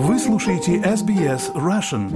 Вы 0.00 0.16
слушаете 0.20 0.76
SBS 0.76 1.52
Russian. 1.56 2.06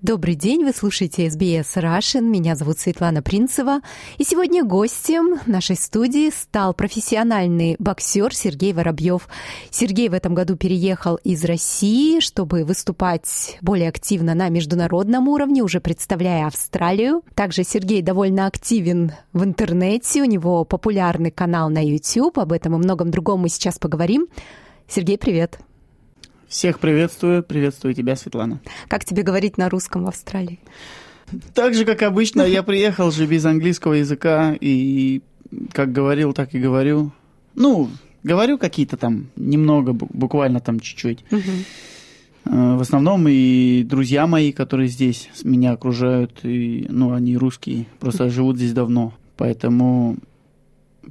Добрый 0.00 0.34
день, 0.34 0.64
вы 0.64 0.72
слушаете 0.72 1.26
SBS 1.26 1.76
Russian. 1.76 2.22
Меня 2.22 2.56
зовут 2.56 2.78
Светлана 2.78 3.20
Принцева. 3.20 3.80
И 4.16 4.24
сегодня 4.24 4.64
гостем 4.64 5.38
нашей 5.44 5.76
студии 5.76 6.30
стал 6.30 6.72
профессиональный 6.72 7.76
боксер 7.78 8.34
Сергей 8.34 8.72
Воробьев. 8.72 9.28
Сергей 9.68 10.08
в 10.08 10.14
этом 10.14 10.34
году 10.34 10.56
переехал 10.56 11.16
из 11.16 11.44
России, 11.44 12.20
чтобы 12.20 12.64
выступать 12.64 13.58
более 13.60 13.90
активно 13.90 14.34
на 14.34 14.48
международном 14.48 15.28
уровне, 15.28 15.62
уже 15.62 15.82
представляя 15.82 16.46
Австралию. 16.46 17.20
Также 17.34 17.64
Сергей 17.64 18.00
довольно 18.00 18.46
активен 18.46 19.12
в 19.34 19.44
интернете, 19.44 20.22
у 20.22 20.24
него 20.24 20.64
популярный 20.64 21.30
канал 21.30 21.68
на 21.68 21.84
YouTube. 21.84 22.38
Об 22.38 22.52
этом 22.52 22.76
и 22.76 22.78
многом 22.78 23.10
другом 23.10 23.40
мы 23.40 23.50
сейчас 23.50 23.78
поговорим. 23.78 24.28
Сергей, 24.88 25.18
привет. 25.18 25.58
Всех 26.48 26.78
приветствую, 26.78 27.42
приветствую 27.42 27.92
тебя, 27.92 28.14
Светлана. 28.14 28.60
Как 28.88 29.04
тебе 29.04 29.22
говорить 29.22 29.58
на 29.58 29.68
русском 29.68 30.04
в 30.04 30.08
Австралии? 30.08 30.60
Так 31.54 31.74
же, 31.74 31.84
как 31.84 32.02
обычно, 32.02 32.42
я 32.42 32.62
приехал 32.62 33.10
же 33.10 33.26
без 33.26 33.44
английского 33.44 33.94
языка, 33.94 34.54
и 34.60 35.22
как 35.72 35.90
говорил, 35.90 36.32
так 36.32 36.54
и 36.54 36.60
говорю. 36.60 37.10
Ну, 37.56 37.90
говорю 38.22 38.58
какие-то 38.58 38.96
там, 38.96 39.26
немного, 39.34 39.92
буквально 39.92 40.60
там 40.60 40.78
чуть-чуть. 40.78 41.24
Угу. 41.32 41.40
В 42.44 42.80
основном 42.80 43.26
и 43.28 43.82
друзья 43.82 44.28
мои, 44.28 44.52
которые 44.52 44.88
здесь 44.88 45.28
меня 45.42 45.72
окружают, 45.72 46.44
и, 46.44 46.86
ну, 46.88 47.12
они 47.12 47.36
русские, 47.36 47.86
просто 47.98 48.30
живут 48.30 48.56
здесь 48.56 48.72
давно. 48.72 49.12
Поэтому 49.36 50.16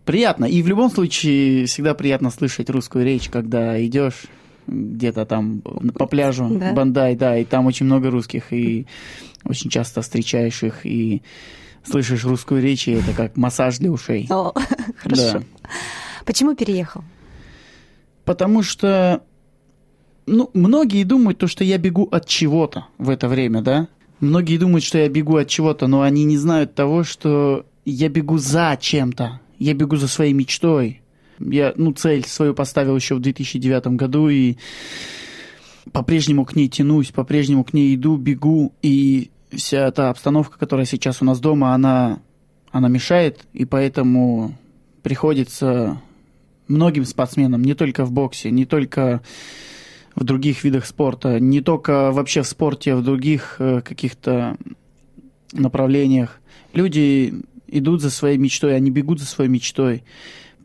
приятно. 0.06 0.46
И 0.46 0.62
в 0.62 0.68
любом 0.68 0.90
случае 0.90 1.66
всегда 1.66 1.94
приятно 1.94 2.30
слышать 2.30 2.70
русскую 2.70 3.04
речь, 3.04 3.28
когда 3.28 3.84
идешь 3.86 4.28
где-то 4.68 5.26
там 5.26 5.62
по 5.62 6.06
пляжу 6.06 6.50
да? 6.50 6.74
Бандай, 6.74 7.16
да, 7.16 7.38
и 7.38 7.46
там 7.46 7.66
очень 7.66 7.86
много 7.86 8.10
русских, 8.10 8.52
и 8.52 8.88
очень 9.44 9.70
часто 9.70 10.02
встречаешь 10.02 10.64
их, 10.64 10.86
и 10.86 11.22
слышишь 11.84 12.26
русскую 12.26 12.62
речь, 12.62 12.88
и 12.88 12.94
это 12.94 13.14
как 13.14 13.38
массаж 13.38 13.78
для 13.78 13.92
ушей. 13.92 14.28
О, 14.30 14.54
хорошо. 14.98 15.40
Да. 15.40 15.70
Почему 16.26 16.56
переехал? 16.56 17.04
Потому 18.26 18.64
что, 18.64 19.22
ну, 20.26 20.50
многие 20.54 21.04
думают 21.04 21.38
то, 21.38 21.48
что 21.48 21.64
я 21.64 21.78
бегу 21.78 22.08
от 22.12 22.28
чего-то 22.28 22.88
в 22.98 23.10
это 23.10 23.28
время, 23.28 23.62
да? 23.62 23.88
Многие 24.20 24.58
думают, 24.58 24.84
что 24.84 24.98
я 24.98 25.10
бегу 25.10 25.38
от 25.38 25.48
чего-то, 25.48 25.88
но 25.88 26.02
они 26.02 26.24
не 26.24 26.38
знают 26.38 26.74
того, 26.74 27.04
что 27.04 27.66
я 27.86 28.10
бегу 28.10 28.40
за 28.40 28.78
чем-то. 28.80 29.40
Я 29.60 29.74
бегу 29.74 29.96
за 29.98 30.08
своей 30.08 30.34
мечтой. 30.34 31.02
Я, 31.40 31.74
ну, 31.76 31.92
цель 31.92 32.26
свою 32.26 32.54
поставил 32.54 32.96
еще 32.96 33.16
в 33.16 33.20
2009 33.20 33.88
году 33.88 34.30
и 34.30 34.58
по-прежнему 35.92 36.46
к 36.46 36.56
ней 36.56 36.68
тянусь, 36.68 37.12
по-прежнему 37.12 37.64
к 37.64 37.74
ней 37.74 37.96
иду, 37.96 38.18
бегу, 38.18 38.74
и 38.82 39.30
вся 39.52 39.88
эта 39.88 40.10
обстановка, 40.10 40.58
которая 40.58 40.86
сейчас 40.86 41.22
у 41.22 41.26
нас 41.26 41.40
дома, 41.40 41.74
она, 41.74 42.20
она 42.72 42.88
мешает, 42.88 43.46
и 43.54 43.66
поэтому 43.66 44.56
приходится 45.04 46.02
многим 46.68 47.06
спортсменам, 47.06 47.64
не 47.64 47.76
только 47.76 48.06
в 48.06 48.12
боксе, 48.12 48.52
не 48.52 48.66
только 48.66 49.22
в 50.16 50.24
других 50.24 50.64
видах 50.64 50.86
спорта, 50.86 51.40
не 51.40 51.62
только 51.62 52.12
вообще 52.12 52.42
в 52.42 52.48
спорте, 52.48 52.94
а 52.94 52.98
в 52.98 53.04
других 53.04 53.58
э, 53.60 53.82
каких-то 53.82 54.58
направлениях. 55.52 56.40
Люди 56.74 57.34
идут 57.68 58.02
за 58.02 58.10
своей 58.10 58.38
мечтой, 58.38 58.76
они 58.76 58.92
бегут 58.92 59.20
за 59.20 59.26
своей 59.26 59.50
мечтой. 59.50 60.04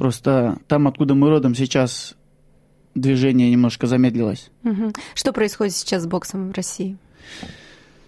Просто 0.01 0.57
там, 0.67 0.89
откуда 0.89 1.15
мы 1.15 1.29
родом, 1.29 1.55
сейчас 1.55 2.15
движение 2.95 3.51
немножко 3.51 3.87
замедлилось. 3.87 4.51
Угу. 4.65 4.93
Что 5.15 5.35
происходит 5.35 5.75
сейчас 5.75 6.05
с 6.05 6.07
боксом 6.07 6.49
в 6.49 6.53
России? 6.55 6.97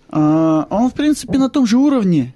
А, 0.08 0.66
он, 0.70 0.88
в 0.88 0.94
принципе, 0.94 1.36
на 1.36 1.50
том 1.50 1.66
же 1.66 1.76
уровне, 1.76 2.32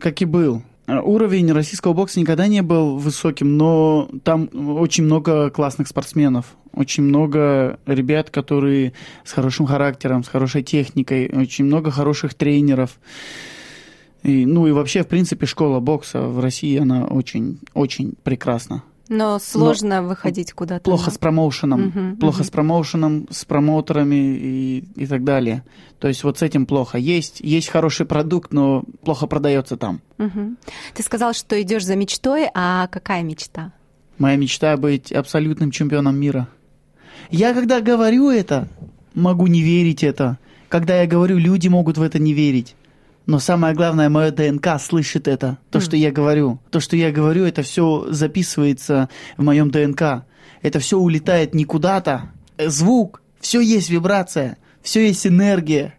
как 0.00 0.22
и 0.22 0.24
был. 0.24 0.62
Уровень 0.86 1.52
российского 1.52 1.92
бокса 1.92 2.20
никогда 2.20 2.46
не 2.46 2.62
был 2.62 2.96
высоким, 2.96 3.58
но 3.58 4.08
там 4.22 4.48
очень 4.54 5.04
много 5.04 5.50
классных 5.50 5.86
спортсменов, 5.86 6.56
очень 6.72 7.02
много 7.02 7.78
ребят, 7.84 8.30
которые 8.30 8.94
с 9.24 9.32
хорошим 9.32 9.66
характером, 9.66 10.24
с 10.24 10.28
хорошей 10.28 10.62
техникой, 10.62 11.30
очень 11.30 11.66
много 11.66 11.90
хороших 11.90 12.32
тренеров. 12.32 12.98
И, 14.24 14.46
ну 14.46 14.66
и 14.66 14.72
вообще, 14.72 15.02
в 15.02 15.06
принципе, 15.06 15.46
школа 15.46 15.80
бокса 15.80 16.22
в 16.22 16.40
России, 16.40 16.78
она 16.78 17.04
очень, 17.04 17.60
очень 17.74 18.14
прекрасна. 18.22 18.82
Но 19.10 19.38
сложно 19.38 20.00
Но 20.00 20.08
выходить 20.08 20.54
куда-то. 20.54 20.82
Плохо 20.82 21.10
с 21.10 21.18
промоушеном, 21.18 21.88
угу, 21.88 22.16
плохо 22.16 22.38
угу. 22.38 22.44
с 22.44 22.50
промоушеном, 22.50 23.26
с 23.30 23.44
промоутерами 23.44 24.14
и, 24.14 24.84
и 24.96 25.06
так 25.06 25.24
далее. 25.24 25.62
То 25.98 26.08
есть 26.08 26.24
вот 26.24 26.38
с 26.38 26.42
этим 26.42 26.64
плохо. 26.64 26.96
Есть, 26.96 27.40
есть 27.40 27.68
хороший 27.68 28.06
продукт, 28.06 28.54
но 28.54 28.82
плохо 29.04 29.26
продается 29.26 29.76
там. 29.76 30.00
Угу. 30.18 30.56
Ты 30.94 31.02
сказал, 31.02 31.34
что 31.34 31.60
идешь 31.60 31.84
за 31.84 31.96
мечтой, 31.96 32.48
а 32.54 32.86
какая 32.86 33.22
мечта? 33.22 33.72
Моя 34.16 34.36
мечта 34.36 34.76
быть 34.78 35.12
абсолютным 35.12 35.70
чемпионом 35.70 36.16
мира. 36.16 36.48
Я 37.30 37.52
когда 37.52 37.82
говорю 37.82 38.30
это, 38.30 38.68
могу 39.12 39.48
не 39.48 39.60
верить 39.60 40.02
это. 40.02 40.38
Когда 40.70 41.02
я 41.02 41.06
говорю, 41.06 41.36
люди 41.36 41.68
могут 41.68 41.98
в 41.98 42.02
это 42.02 42.18
не 42.18 42.32
верить. 42.32 42.74
Но 43.26 43.38
самое 43.38 43.74
главное, 43.74 44.08
мое 44.08 44.30
ДНК 44.30 44.78
слышит 44.78 45.28
это, 45.28 45.58
то, 45.70 45.78
mm. 45.78 45.82
что 45.82 45.96
я 45.96 46.12
говорю. 46.12 46.60
То, 46.70 46.80
что 46.80 46.96
я 46.96 47.10
говорю, 47.10 47.44
это 47.44 47.62
все 47.62 48.06
записывается 48.10 49.08
в 49.36 49.42
моем 49.42 49.70
ДНК. 49.70 50.24
Это 50.60 50.78
все 50.78 50.98
улетает 50.98 51.54
не 51.54 51.64
куда-то. 51.64 52.30
Звук, 52.58 53.22
все 53.40 53.60
есть 53.60 53.90
вибрация, 53.90 54.58
все 54.82 55.06
есть 55.06 55.26
энергия. 55.26 55.94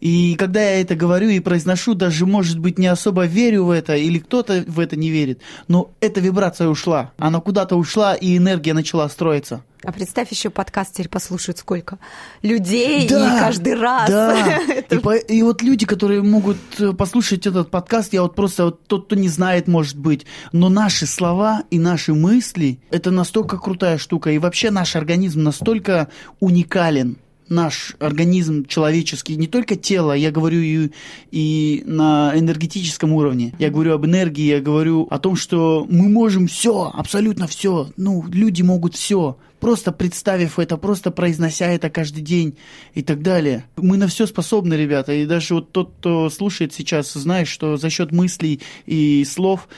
И 0.00 0.34
когда 0.36 0.60
я 0.60 0.80
это 0.80 0.94
говорю 0.94 1.28
и 1.28 1.40
произношу, 1.40 1.94
даже, 1.94 2.26
может 2.26 2.58
быть, 2.58 2.78
не 2.78 2.86
особо 2.86 3.26
верю 3.26 3.64
в 3.64 3.70
это, 3.70 3.96
или 3.96 4.18
кто-то 4.18 4.64
в 4.66 4.80
это 4.80 4.96
не 4.96 5.10
верит, 5.10 5.40
но 5.68 5.90
эта 6.00 6.20
вибрация 6.20 6.68
ушла. 6.68 7.12
Она 7.18 7.40
куда-то 7.40 7.76
ушла, 7.76 8.14
и 8.14 8.36
энергия 8.36 8.72
начала 8.72 9.08
строиться. 9.08 9.62
А 9.82 9.92
представь, 9.92 10.30
еще 10.30 10.50
подкаст 10.50 10.92
теперь 10.92 11.08
послушают 11.08 11.56
сколько 11.56 11.98
людей, 12.42 13.08
да, 13.08 13.36
и 13.36 13.40
каждый 13.40 13.74
раз. 13.74 14.10
Да, 14.10 14.58
и, 14.90 14.98
по, 14.98 15.16
и 15.16 15.42
вот 15.42 15.62
люди, 15.62 15.86
которые 15.86 16.22
могут 16.22 16.58
э, 16.78 16.92
послушать 16.92 17.46
этот 17.46 17.70
подкаст, 17.70 18.12
я 18.12 18.20
вот 18.20 18.34
просто, 18.34 18.66
вот 18.66 18.86
тот, 18.86 19.06
кто 19.06 19.16
не 19.16 19.28
знает, 19.28 19.68
может 19.68 19.96
быть, 19.96 20.26
но 20.52 20.68
наши 20.68 21.06
слова 21.06 21.62
и 21.70 21.78
наши 21.78 22.12
мысли, 22.12 22.78
это 22.90 23.10
настолько 23.10 23.56
крутая 23.56 23.96
штука, 23.96 24.30
и 24.30 24.38
вообще 24.38 24.70
наш 24.70 24.96
организм 24.96 25.42
настолько 25.42 26.08
уникален, 26.40 27.16
наш 27.50 27.96
организм 27.98 28.64
человеческий, 28.64 29.36
не 29.36 29.46
только 29.46 29.76
тело, 29.76 30.12
я 30.12 30.30
говорю 30.30 30.60
и, 30.60 30.90
и 31.30 31.82
на 31.84 32.32
энергетическом 32.34 33.12
уровне. 33.12 33.52
Я 33.58 33.70
говорю 33.70 33.94
об 33.94 34.06
энергии, 34.06 34.44
я 34.44 34.60
говорю 34.60 35.06
о 35.10 35.18
том, 35.18 35.36
что 35.36 35.86
мы 35.90 36.08
можем 36.08 36.46
все, 36.46 36.90
абсолютно 36.94 37.46
все. 37.46 37.90
Ну, 37.96 38.24
люди 38.28 38.62
могут 38.62 38.94
все. 38.94 39.36
Просто 39.60 39.92
представив 39.92 40.58
это, 40.58 40.78
просто 40.78 41.10
произнося 41.10 41.66
это 41.66 41.90
каждый 41.90 42.22
день 42.22 42.56
и 42.94 43.02
так 43.02 43.20
далее. 43.20 43.64
Мы 43.76 43.98
на 43.98 44.08
все 44.08 44.26
способны, 44.26 44.72
ребята. 44.72 45.12
И 45.12 45.26
даже 45.26 45.54
вот 45.54 45.70
тот, 45.70 45.92
кто 45.98 46.30
слушает 46.30 46.72
сейчас, 46.72 47.12
знает, 47.12 47.46
что 47.46 47.76
за 47.76 47.90
счет 47.90 48.10
мыслей 48.10 48.60
и 48.86 49.22
слов 49.24 49.68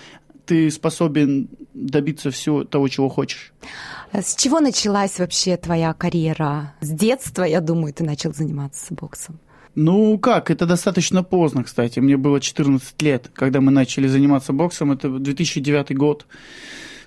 ты 0.45 0.71
способен 0.71 1.49
добиться 1.75 2.31
всего 2.31 2.65
того, 2.65 2.89
чего 2.89 3.09
хочешь. 3.09 3.53
С 4.13 4.37
чего 4.37 4.61
началась 4.61 5.19
вообще 5.19 5.57
твоя 5.57 5.93
карьера? 5.95 6.75
С 6.81 6.91
детства, 6.91 7.45
я 7.45 7.61
думаю, 7.61 7.95
ты 7.95 8.05
начал 8.05 8.35
заниматься 8.35 8.95
боксом. 8.95 9.39
Ну 9.75 10.19
как, 10.19 10.51
это 10.51 10.67
достаточно 10.67 11.23
поздно, 11.23 11.65
кстати. 11.65 11.99
Мне 11.99 12.17
было 12.17 12.41
14 12.41 13.01
лет, 13.01 13.31
когда 13.33 13.61
мы 13.61 13.73
начали 13.73 14.07
заниматься 14.07 14.53
боксом. 14.53 14.93
Это 14.93 15.09
2009 15.09 15.97
год. 15.97 16.27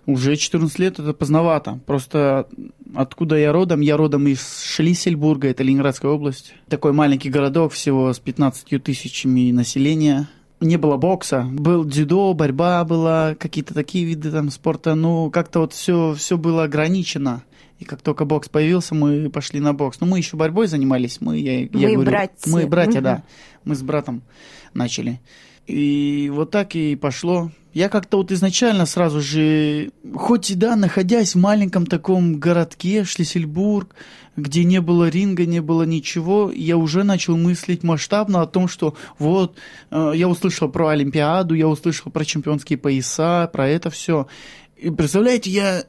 Уже 0.08 0.36
14 0.36 0.80
лет 0.80 1.00
это 1.00 1.14
поздновато. 1.14 1.80
Просто 1.86 2.48
откуда 2.96 3.38
я 3.38 3.52
родом? 3.52 3.82
Я 3.82 3.98
родом 3.98 4.28
из 4.28 4.64
Шлиссельбурга, 4.64 5.48
это 5.50 5.64
Ленинградская 5.64 6.12
область. 6.12 6.54
Такой 6.68 6.92
маленький 6.92 7.30
городок, 7.30 7.74
всего 7.74 8.12
с 8.14 8.20
15 8.20 8.84
тысячами 8.84 9.52
населения 9.52 10.28
не 10.60 10.78
было 10.78 10.98
бокса, 10.98 11.48
был 11.52 11.86
дзюдо, 11.86 12.34
борьба 12.34 12.84
была, 12.84 13.36
какие-то 13.36 13.74
такие 13.74 14.06
виды 14.06 14.32
там 14.32 14.50
спорта, 14.50 14.96
ну, 14.96 15.30
как-то 15.30 15.60
вот 15.60 15.74
все, 15.74 16.14
все 16.14 16.38
было 16.38 16.64
ограничено. 16.64 17.44
И 17.78 17.84
как 17.84 18.02
только 18.02 18.24
бокс 18.24 18.48
появился, 18.48 18.96
мы 18.96 19.30
пошли 19.30 19.60
на 19.60 19.74
бокс. 19.74 20.00
Ну, 20.00 20.08
мы 20.08 20.18
еще 20.18 20.38
борьбой 20.38 20.68
занимались, 20.68 21.20
мы, 21.20 21.38
я, 21.38 21.68
мы 21.72 21.80
я 21.80 21.88
говорю, 21.90 22.10
братья. 22.10 22.52
Мы 22.52 22.68
братья, 22.68 23.02
да. 23.02 23.24
Мы 23.66 23.76
с 23.76 23.82
братом 23.82 24.22
начали. 24.76 25.20
И 25.68 26.32
вот 26.34 26.52
так 26.52 26.76
и 26.76 26.96
пошло. 26.96 27.52
Я 27.74 27.90
как-то 27.90 28.18
вот 28.18 28.32
изначально 28.32 28.86
сразу 28.86 29.20
же, 29.20 29.92
хоть 30.14 30.50
и 30.50 30.56
да, 30.56 30.76
находясь 30.78 31.36
в 31.36 31.40
маленьком 31.40 31.86
таком 31.86 32.40
городке, 32.40 33.04
Шлиссельбург, 33.04 33.96
где 34.38 34.64
не 34.64 34.80
было 34.80 35.10
ринга, 35.10 35.46
не 35.46 35.60
было 35.60 35.84
ничего, 35.84 36.52
я 36.52 36.78
уже 36.78 37.04
начал 37.04 37.36
мыслить 37.36 37.84
масштабно 37.84 38.42
о 38.42 38.48
том, 38.48 38.70
что 38.70 38.96
вот, 39.20 39.58
э, 39.92 40.12
я 40.16 40.30
услышал 40.30 40.70
про 40.70 40.90
Олимпиаду, 40.90 41.54
я 41.54 41.68
услышал 41.68 42.12
про 42.12 42.24
чемпионские 42.24 42.78
пояса, 42.78 43.50
про 43.52 43.68
это 43.68 43.90
все. 43.90 44.28
И 44.78 44.90
представляете, 44.90 45.50
я 45.50 45.84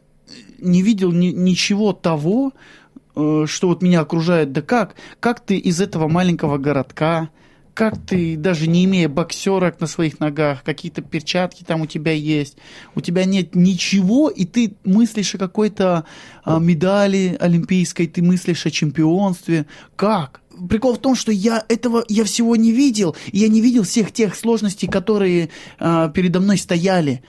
не 0.58 0.82
видел 0.82 1.12
ни, 1.12 1.28
ничего 1.28 1.92
того, 1.92 2.52
э, 3.14 3.44
что 3.46 3.68
вот 3.68 3.82
меня 3.82 4.00
окружает, 4.00 4.52
да 4.52 4.62
как? 4.62 4.96
Как 5.20 5.38
ты 5.38 5.56
из 5.56 5.80
этого 5.80 6.08
маленького 6.08 6.58
городка, 6.58 7.30
как 7.76 7.98
ты, 7.98 8.38
даже 8.38 8.68
не 8.68 8.86
имея 8.86 9.06
боксерок 9.06 9.82
на 9.82 9.86
своих 9.86 10.18
ногах, 10.18 10.62
какие-то 10.64 11.02
перчатки 11.02 11.62
там 11.62 11.82
у 11.82 11.86
тебя 11.86 12.12
есть, 12.12 12.56
у 12.94 13.02
тебя 13.02 13.26
нет 13.26 13.54
ничего, 13.54 14.30
и 14.30 14.46
ты 14.46 14.76
мыслишь 14.84 15.34
о 15.34 15.38
какой-то 15.38 16.06
а, 16.42 16.58
медали 16.58 17.36
олимпийской, 17.38 18.06
ты 18.06 18.22
мыслишь 18.22 18.64
о 18.64 18.70
чемпионстве. 18.70 19.66
Как? 19.94 20.40
Прикол 20.70 20.94
в 20.94 21.00
том, 21.00 21.14
что 21.14 21.30
я 21.32 21.66
этого, 21.68 22.02
я 22.08 22.24
всего 22.24 22.56
не 22.56 22.72
видел, 22.72 23.14
я 23.30 23.48
не 23.48 23.60
видел 23.60 23.82
всех 23.82 24.10
тех 24.10 24.36
сложностей, 24.36 24.88
которые 24.88 25.50
а, 25.78 26.08
передо 26.08 26.40
мной 26.40 26.56
стояли. 26.56 27.22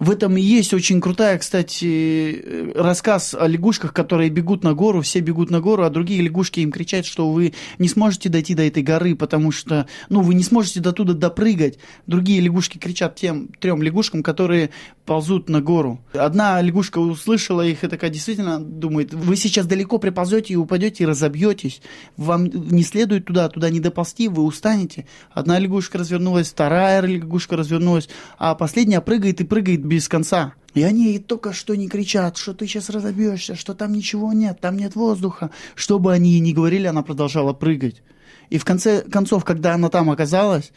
В 0.00 0.10
этом 0.10 0.36
и 0.36 0.40
есть 0.40 0.74
очень 0.74 1.00
крутая, 1.00 1.38
кстати, 1.38 2.72
рассказ 2.74 3.32
о 3.32 3.46
лягушках, 3.46 3.92
которые 3.92 4.28
бегут 4.28 4.64
на 4.64 4.74
гору, 4.74 5.02
все 5.02 5.20
бегут 5.20 5.50
на 5.50 5.60
гору, 5.60 5.84
а 5.84 5.90
другие 5.90 6.20
лягушки 6.20 6.60
им 6.60 6.72
кричат, 6.72 7.06
что 7.06 7.30
вы 7.30 7.54
не 7.78 7.88
сможете 7.88 8.28
дойти 8.28 8.54
до 8.54 8.66
этой 8.66 8.82
горы, 8.82 9.14
потому 9.14 9.52
что, 9.52 9.86
ну, 10.08 10.20
вы 10.20 10.34
не 10.34 10.42
сможете 10.42 10.80
до 10.80 10.90
туда 10.92 11.12
допрыгать. 11.12 11.78
Другие 12.08 12.40
лягушки 12.40 12.78
кричат 12.78 13.14
тем 13.14 13.48
трем 13.60 13.82
лягушкам, 13.82 14.24
которые 14.24 14.70
ползут 15.06 15.48
на 15.48 15.60
гору. 15.60 16.00
Одна 16.12 16.60
лягушка 16.60 16.98
услышала 16.98 17.64
их 17.64 17.84
и 17.84 17.88
такая 17.88 18.10
действительно 18.10 18.58
думает, 18.58 19.14
вы 19.14 19.36
сейчас 19.36 19.66
далеко 19.66 19.98
приползете 19.98 20.54
и 20.54 20.56
упадете 20.56 21.04
и 21.04 21.06
разобьетесь. 21.06 21.82
Вам 22.16 22.46
не 22.46 22.82
следует 22.82 23.26
туда, 23.26 23.48
туда 23.48 23.70
не 23.70 23.80
доползти, 23.80 24.26
вы 24.26 24.42
устанете. 24.42 25.06
Одна 25.30 25.58
лягушка 25.58 25.98
развернулась, 25.98 26.48
вторая 26.48 27.00
лягушка 27.02 27.56
развернулась, 27.56 28.08
а 28.38 28.54
последняя 28.56 29.00
прыгает 29.00 29.40
и 29.40 29.44
прыгает 29.44 29.83
без 29.84 30.08
конца. 30.08 30.54
И 30.74 30.82
они 30.82 31.18
только 31.20 31.52
что 31.52 31.76
не 31.76 31.88
кричат, 31.88 32.36
что 32.36 32.52
ты 32.52 32.66
сейчас 32.66 32.90
разобьешься, 32.90 33.54
что 33.54 33.74
там 33.74 33.92
ничего 33.92 34.32
нет, 34.32 34.60
там 34.60 34.76
нет 34.76 34.96
воздуха. 34.96 35.50
Что 35.76 36.00
бы 36.00 36.12
они 36.12 36.40
ни 36.40 36.52
говорили, 36.52 36.88
она 36.88 37.02
продолжала 37.02 37.52
прыгать. 37.52 38.02
И 38.50 38.58
в 38.58 38.64
конце 38.64 39.02
концов, 39.02 39.44
когда 39.44 39.74
она 39.74 39.88
там 39.88 40.10
оказалась, 40.10 40.72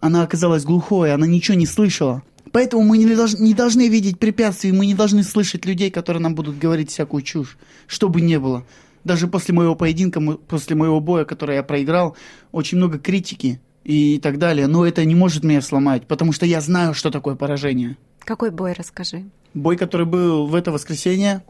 она 0.00 0.22
оказалась 0.22 0.64
глухой, 0.64 1.12
она 1.12 1.26
ничего 1.26 1.56
не 1.56 1.66
слышала. 1.66 2.22
Поэтому 2.52 2.84
мы 2.84 2.98
не, 2.98 3.14
должны, 3.14 3.42
не 3.42 3.54
должны 3.54 3.88
видеть 3.88 4.20
препятствий, 4.20 4.70
мы 4.70 4.86
не 4.86 4.94
должны 4.94 5.24
слышать 5.24 5.66
людей, 5.66 5.90
которые 5.90 6.22
нам 6.22 6.34
будут 6.34 6.58
говорить 6.58 6.90
всякую 6.90 7.22
чушь, 7.22 7.58
что 7.88 8.08
бы 8.08 8.20
ни 8.20 8.36
было. 8.36 8.64
Даже 9.02 9.26
после 9.26 9.54
моего 9.54 9.74
поединка, 9.74 10.20
после 10.20 10.76
моего 10.76 11.00
боя, 11.00 11.24
который 11.24 11.56
я 11.56 11.62
проиграл, 11.62 12.16
очень 12.52 12.78
много 12.78 12.98
критики 12.98 13.60
и 13.84 14.18
так 14.18 14.38
далее. 14.38 14.68
Но 14.68 14.86
это 14.86 15.04
не 15.04 15.14
может 15.14 15.44
меня 15.44 15.60
сломать, 15.60 16.06
потому 16.06 16.32
что 16.32 16.46
я 16.46 16.60
знаю, 16.60 16.94
что 16.94 17.10
такое 17.10 17.34
поражение. 17.34 17.96
Какой 18.26 18.50
бой, 18.50 18.72
расскажи. 18.72 19.24
Бой, 19.54 19.76
который 19.76 20.04
был 20.04 20.48
в 20.48 20.54
это 20.56 20.72
воскресенье 20.72 21.44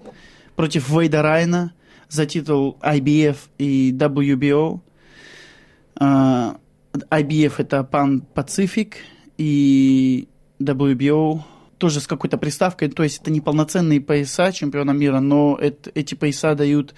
против 0.57 0.91
Вейда 0.91 1.23
Райна 1.23 1.73
за 2.11 2.27
титул 2.27 2.77
IBF 2.83 3.37
и 3.57 3.93
WBO. 3.93 4.81
А, 5.99 6.59
IBF 7.11 7.55
это 7.57 7.89
Pan 7.91 8.23
Pacific 8.35 8.93
и 9.39 10.29
WBO 10.61 11.41
тоже 11.79 12.01
с 12.01 12.07
какой-то 12.07 12.37
приставкой, 12.37 12.89
то 12.89 13.03
есть 13.03 13.23
это 13.23 13.31
не 13.31 13.41
полноценные 13.41 14.03
пояса 14.03 14.53
чемпиона 14.53 14.91
мира, 14.91 15.21
но 15.21 15.59
это, 15.59 15.91
эти 15.95 16.15
пояса 16.15 16.55
дают 16.55 16.95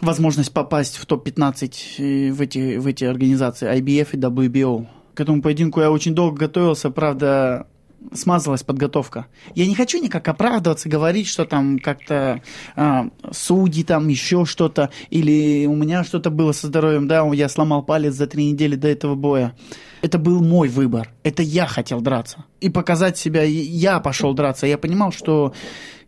возможность 0.00 0.52
попасть 0.52 0.96
в 0.96 1.06
топ-15 1.06 1.72
э, 1.98 2.32
в 2.32 2.40
эти, 2.40 2.78
в 2.78 2.86
эти 2.88 3.04
организации 3.04 3.72
IBF 3.78 4.08
и 4.12 4.16
WBO. 4.16 4.86
К 5.14 5.20
этому 5.20 5.40
поединку 5.40 5.80
я 5.80 5.92
очень 5.92 6.14
долго 6.14 6.38
готовился, 6.38 6.90
правда, 6.90 7.66
смазалась 8.12 8.62
подготовка. 8.62 9.26
Я 9.54 9.66
не 9.66 9.74
хочу 9.74 10.02
никак 10.02 10.26
оправдываться, 10.28 10.88
говорить, 10.88 11.26
что 11.26 11.44
там 11.44 11.78
как-то 11.78 12.42
а, 12.76 13.08
судьи, 13.30 13.84
там 13.84 14.08
еще 14.08 14.44
что-то, 14.44 14.90
или 15.10 15.66
у 15.66 15.74
меня 15.74 16.04
что-то 16.04 16.30
было 16.30 16.52
со 16.52 16.66
здоровьем, 16.68 17.08
да, 17.08 17.26
я 17.32 17.48
сломал 17.48 17.82
палец 17.82 18.14
за 18.14 18.26
три 18.26 18.50
недели 18.50 18.76
до 18.76 18.88
этого 18.88 19.14
боя. 19.14 19.54
Это 20.02 20.18
был 20.18 20.42
мой 20.42 20.68
выбор. 20.68 21.10
Это 21.22 21.42
я 21.42 21.66
хотел 21.66 22.00
драться. 22.00 22.44
И 22.60 22.68
показать 22.68 23.16
себя, 23.16 23.42
я 23.42 24.00
пошел 24.00 24.34
драться. 24.34 24.66
Я 24.66 24.76
понимал, 24.78 25.12
что 25.12 25.54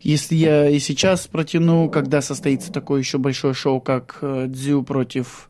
если 0.01 0.35
я 0.35 0.69
и 0.69 0.79
сейчас 0.79 1.27
протяну, 1.27 1.89
когда 1.89 2.21
состоится 2.21 2.71
такое 2.71 2.99
еще 2.99 3.17
большое 3.17 3.53
шоу, 3.53 3.81
как 3.81 4.19
э, 4.21 4.45
Дзю 4.49 4.83
против 4.83 5.49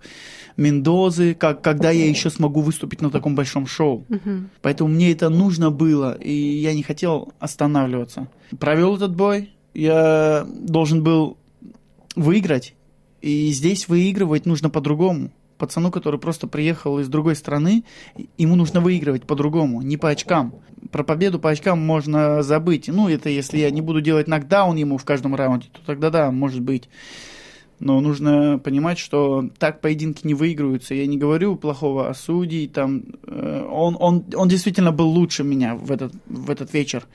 Мендозы, 0.56 1.34
как, 1.34 1.62
когда 1.62 1.90
я 1.90 2.08
еще 2.08 2.30
смогу 2.30 2.62
выступить 2.62 3.02
на 3.02 3.10
таком 3.10 3.36
большом 3.36 3.66
шоу. 3.66 4.06
Uh-huh. 4.08 4.44
Поэтому 4.62 4.92
мне 4.92 5.12
это 5.12 5.30
нужно 5.30 5.72
было, 5.72 6.14
и 6.14 6.32
я 6.32 6.74
не 6.74 6.84
хотел 6.84 7.34
останавливаться. 7.40 8.28
Провел 8.60 8.96
этот 8.96 9.16
бой, 9.16 9.50
я 9.74 10.46
должен 10.48 11.04
был 11.04 11.38
выиграть, 12.16 12.76
и 13.22 13.50
здесь 13.52 13.88
выигрывать 13.88 14.46
нужно 14.46 14.70
по-другому. 14.70 15.32
Пацану, 15.58 15.92
который 15.92 16.20
просто 16.20 16.48
приехал 16.48 17.00
из 17.00 17.08
другой 17.08 17.36
страны, 17.36 17.84
ему 18.38 18.56
нужно 18.56 18.82
выигрывать 18.82 19.24
по-другому, 19.24 19.82
не 19.82 19.98
по 19.98 20.10
очкам. 20.10 20.56
Про 20.92 21.04
победу 21.04 21.40
по 21.40 21.50
очкам 21.50 21.80
можно 21.80 22.44
забыть. 22.44 22.88
Ну, 22.88 23.08
это 23.08 23.30
если 23.30 23.58
я 23.58 23.72
не 23.72 23.82
буду 23.82 24.02
делать 24.02 24.28
нокдаун 24.28 24.76
ему 24.76 24.98
в 24.98 25.06
каждом 25.06 25.36
раунде, 25.36 25.68
то 25.72 25.80
тогда 25.86 26.10
да, 26.10 26.32
может 26.32 26.62
быть 26.62 26.90
но 27.84 28.00
нужно 28.00 28.60
понимать, 28.64 28.98
что 28.98 29.50
так 29.60 29.82
поединки 29.82 30.26
не 30.26 30.34
выигрываются. 30.34 30.94
Я 30.94 31.06
не 31.06 31.18
говорю 31.18 31.58
плохого 31.58 32.10
о 32.10 32.14
судьи, 32.14 32.68
там, 32.68 33.04
э, 33.28 33.68
он, 33.70 33.98
он, 34.00 34.24
он 34.36 34.48
действительно 34.48 34.94
был 34.94 35.10
лучше 35.10 35.44
меня 35.44 35.76
в 35.76 35.92
этот, 35.92 36.14
в 36.26 36.50
этот 36.50 36.74
вечер. 36.74 37.06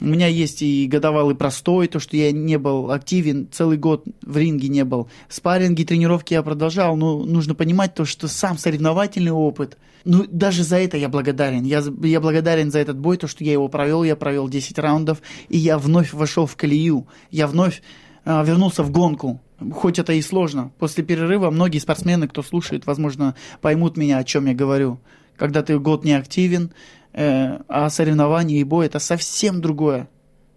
У 0.00 0.06
меня 0.06 0.26
есть 0.26 0.62
и 0.62 0.86
годовалый 0.86 1.34
простой, 1.34 1.86
то, 1.86 2.00
что 2.00 2.16
я 2.16 2.32
не 2.32 2.58
был 2.58 2.90
активен, 2.90 3.48
целый 3.52 3.76
год 3.76 4.04
в 4.22 4.36
ринге 4.36 4.68
не 4.68 4.84
был. 4.84 5.10
Спарринги, 5.28 5.84
тренировки 5.84 6.32
я 6.32 6.42
продолжал, 6.42 6.96
но 6.96 7.24
нужно 7.24 7.54
понимать 7.54 7.94
то, 7.94 8.04
что 8.06 8.26
сам 8.26 8.56
соревновательный 8.56 9.32
опыт, 9.32 9.76
ну, 10.04 10.24
даже 10.30 10.62
за 10.62 10.78
это 10.78 10.96
я 10.96 11.08
благодарен. 11.08 11.64
Я, 11.64 11.82
я 12.02 12.20
благодарен 12.20 12.70
за 12.70 12.78
этот 12.78 12.98
бой, 12.98 13.18
то, 13.18 13.26
что 13.26 13.44
я 13.44 13.52
его 13.52 13.68
провел, 13.68 14.02
я 14.02 14.16
провел 14.16 14.48
10 14.48 14.78
раундов, 14.78 15.20
и 15.48 15.58
я 15.58 15.78
вновь 15.78 16.12
вошел 16.14 16.46
в 16.46 16.56
колею. 16.56 17.06
Я 17.30 17.46
вновь 17.46 17.82
а, 18.24 18.42
вернулся 18.42 18.82
в 18.82 18.90
гонку. 18.90 19.40
Хоть 19.72 19.98
это 19.98 20.14
и 20.14 20.22
сложно. 20.22 20.72
После 20.78 21.04
перерыва 21.04 21.50
многие 21.50 21.78
спортсмены, 21.78 22.28
кто 22.28 22.42
слушает, 22.42 22.86
возможно, 22.86 23.34
поймут 23.60 23.98
меня, 23.98 24.18
о 24.18 24.24
чем 24.24 24.46
я 24.46 24.54
говорю. 24.54 25.00
Когда 25.36 25.62
ты 25.62 25.78
год 25.78 26.04
не 26.04 26.12
активен, 26.12 26.72
э, 27.12 27.58
а 27.68 27.90
соревнования 27.90 28.60
и 28.60 28.64
бой 28.64 28.86
это 28.86 28.98
совсем 28.98 29.60
другое. 29.60 30.08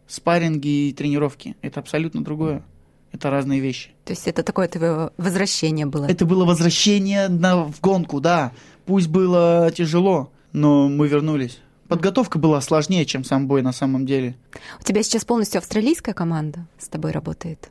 Спарринги 0.07 0.89
и 0.89 0.94
тренировки 0.94 1.55
это 1.61 1.79
абсолютно 1.79 2.23
другое. 2.23 2.63
Это 3.11 3.29
разные 3.29 3.59
вещи. 3.59 3.91
То 4.05 4.13
есть 4.13 4.27
это 4.27 4.41
такое 4.41 4.67
твое 4.67 5.11
возвращение 5.17 5.85
было? 5.85 6.06
Это 6.06 6.25
было 6.25 6.45
возвращение 6.45 7.28
на, 7.28 7.66
в 7.66 7.80
гонку, 7.80 8.19
да. 8.19 8.54
Пусть 8.85 9.07
было 9.07 9.71
тяжело, 9.73 10.31
но 10.51 10.89
мы 10.89 11.07
вернулись. 11.07 11.59
Подготовка 11.87 12.39
была 12.39 12.59
сложнее, 12.59 13.06
чем 13.06 13.23
сам 13.23 13.47
бой 13.47 13.61
на 13.61 13.71
самом 13.71 14.06
деле. 14.06 14.35
У 14.80 14.83
тебя 14.83 15.04
сейчас 15.04 15.25
полностью 15.25 15.59
австралийская 15.59 16.16
команда 16.16 16.66
с 16.80 16.87
тобой 16.87 17.11
работает? 17.11 17.69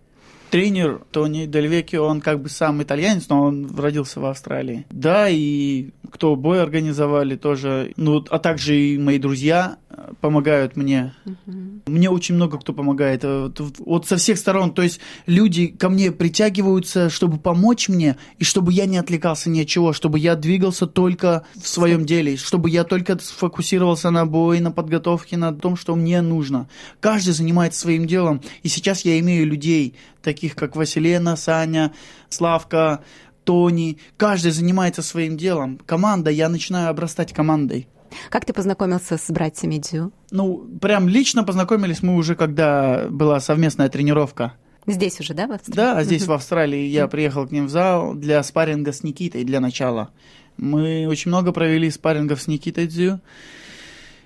Тренер 0.53 1.01
Тони 1.11 1.47
Дельвеки, 1.47 1.97
он 1.97 2.21
как 2.21 2.43
бы 2.43 2.51
сам 2.51 2.83
итальянец, 2.83 3.27
но 3.31 3.45
он 3.45 3.75
родился 3.75 4.21
в 4.21 4.27
Австралии. 4.27 4.85
Да, 4.91 5.31
и 5.31 5.93
кто 6.11 6.37
бой 6.37 6.63
организовали 6.63 7.37
тоже, 7.37 7.95
ну, 7.97 8.23
а 8.29 8.39
также 8.39 8.79
и 8.79 8.99
мои 8.99 9.17
друзья 9.19 9.79
э, 9.89 10.13
помогают 10.21 10.77
мне. 10.77 11.15
Угу. 11.25 11.73
Мне 11.87 12.11
очень 12.11 12.35
много 12.35 12.59
кто 12.59 12.75
помогает. 12.75 13.23
Э, 13.25 13.51
вот 13.79 14.07
со 14.07 14.19
всех 14.19 14.37
сторон. 14.37 14.75
То 14.75 14.83
есть 14.83 15.01
люди 15.25 15.69
ко 15.69 15.89
мне 15.89 16.13
притягиваются, 16.13 17.09
чтобы 17.09 17.39
помочь 17.39 17.89
мне, 17.89 18.19
и 18.39 18.45
чтобы 18.45 18.75
я 18.75 18.85
не 18.85 18.99
отвлекался 18.99 19.49
ни 19.49 19.63
от 19.63 19.69
чего, 19.69 19.95
чтобы 19.95 20.19
я 20.19 20.37
двигался 20.37 20.87
только 20.87 21.47
в 21.55 21.67
своем 21.67 22.05
деле, 22.05 22.37
чтобы 22.37 22.69
я 22.69 22.85
только 22.85 23.19
сфокусировался 23.19 24.11
на 24.11 24.27
бой, 24.27 24.61
на 24.61 24.71
подготовке, 24.71 25.39
на 25.39 25.55
том, 25.55 25.77
что 25.77 25.97
мне 25.97 26.21
нужно. 26.21 26.69
Каждый 27.01 27.33
занимается 27.33 27.81
своим 27.81 28.07
делом. 28.07 28.43
И 28.63 28.69
сейчас 28.69 29.07
я 29.07 29.19
имею 29.19 29.47
людей, 29.47 29.95
таких 30.23 30.42
как 30.49 30.77
Василена, 30.77 31.37
Саня, 31.37 31.93
Славка, 32.29 33.01
Тони, 33.45 33.99
каждый 34.17 34.53
занимается 34.53 35.03
своим 35.03 35.37
делом. 35.37 35.79
Команда, 35.85 36.31
я 36.31 36.49
начинаю 36.49 36.91
обрастать 36.91 37.33
командой. 37.33 37.89
Как 38.29 38.45
ты 38.45 38.53
познакомился 38.53 39.17
с 39.17 39.31
братьями 39.31 39.79
Дзю? 39.79 40.13
Ну, 40.31 40.69
прям 40.81 41.09
лично 41.09 41.45
познакомились 41.45 42.03
мы 42.03 42.17
уже, 42.17 42.35
когда 42.35 43.07
была 43.09 43.41
совместная 43.41 43.89
тренировка. 43.89 44.55
Здесь 44.87 45.21
уже, 45.21 45.33
да, 45.35 45.47
в 45.47 45.53
Австралии? 45.53 45.77
Да, 45.77 46.03
здесь 46.03 46.27
в 46.27 46.33
Австралии. 46.33 46.87
Я 46.87 47.07
приехал 47.07 47.47
к 47.47 47.53
ним 47.53 47.67
в 47.67 47.71
зал 47.71 48.15
для 48.15 48.43
спарринга 48.43 48.93
с 48.93 49.03
Никитой 49.03 49.45
для 49.45 49.61
начала. 49.61 50.11
Мы 50.57 51.07
очень 51.09 51.31
много 51.31 51.53
провели 51.53 51.91
спаррингов 51.91 52.43
с 52.43 52.49
Никитой 52.49 52.87
Дзю. 52.87 53.21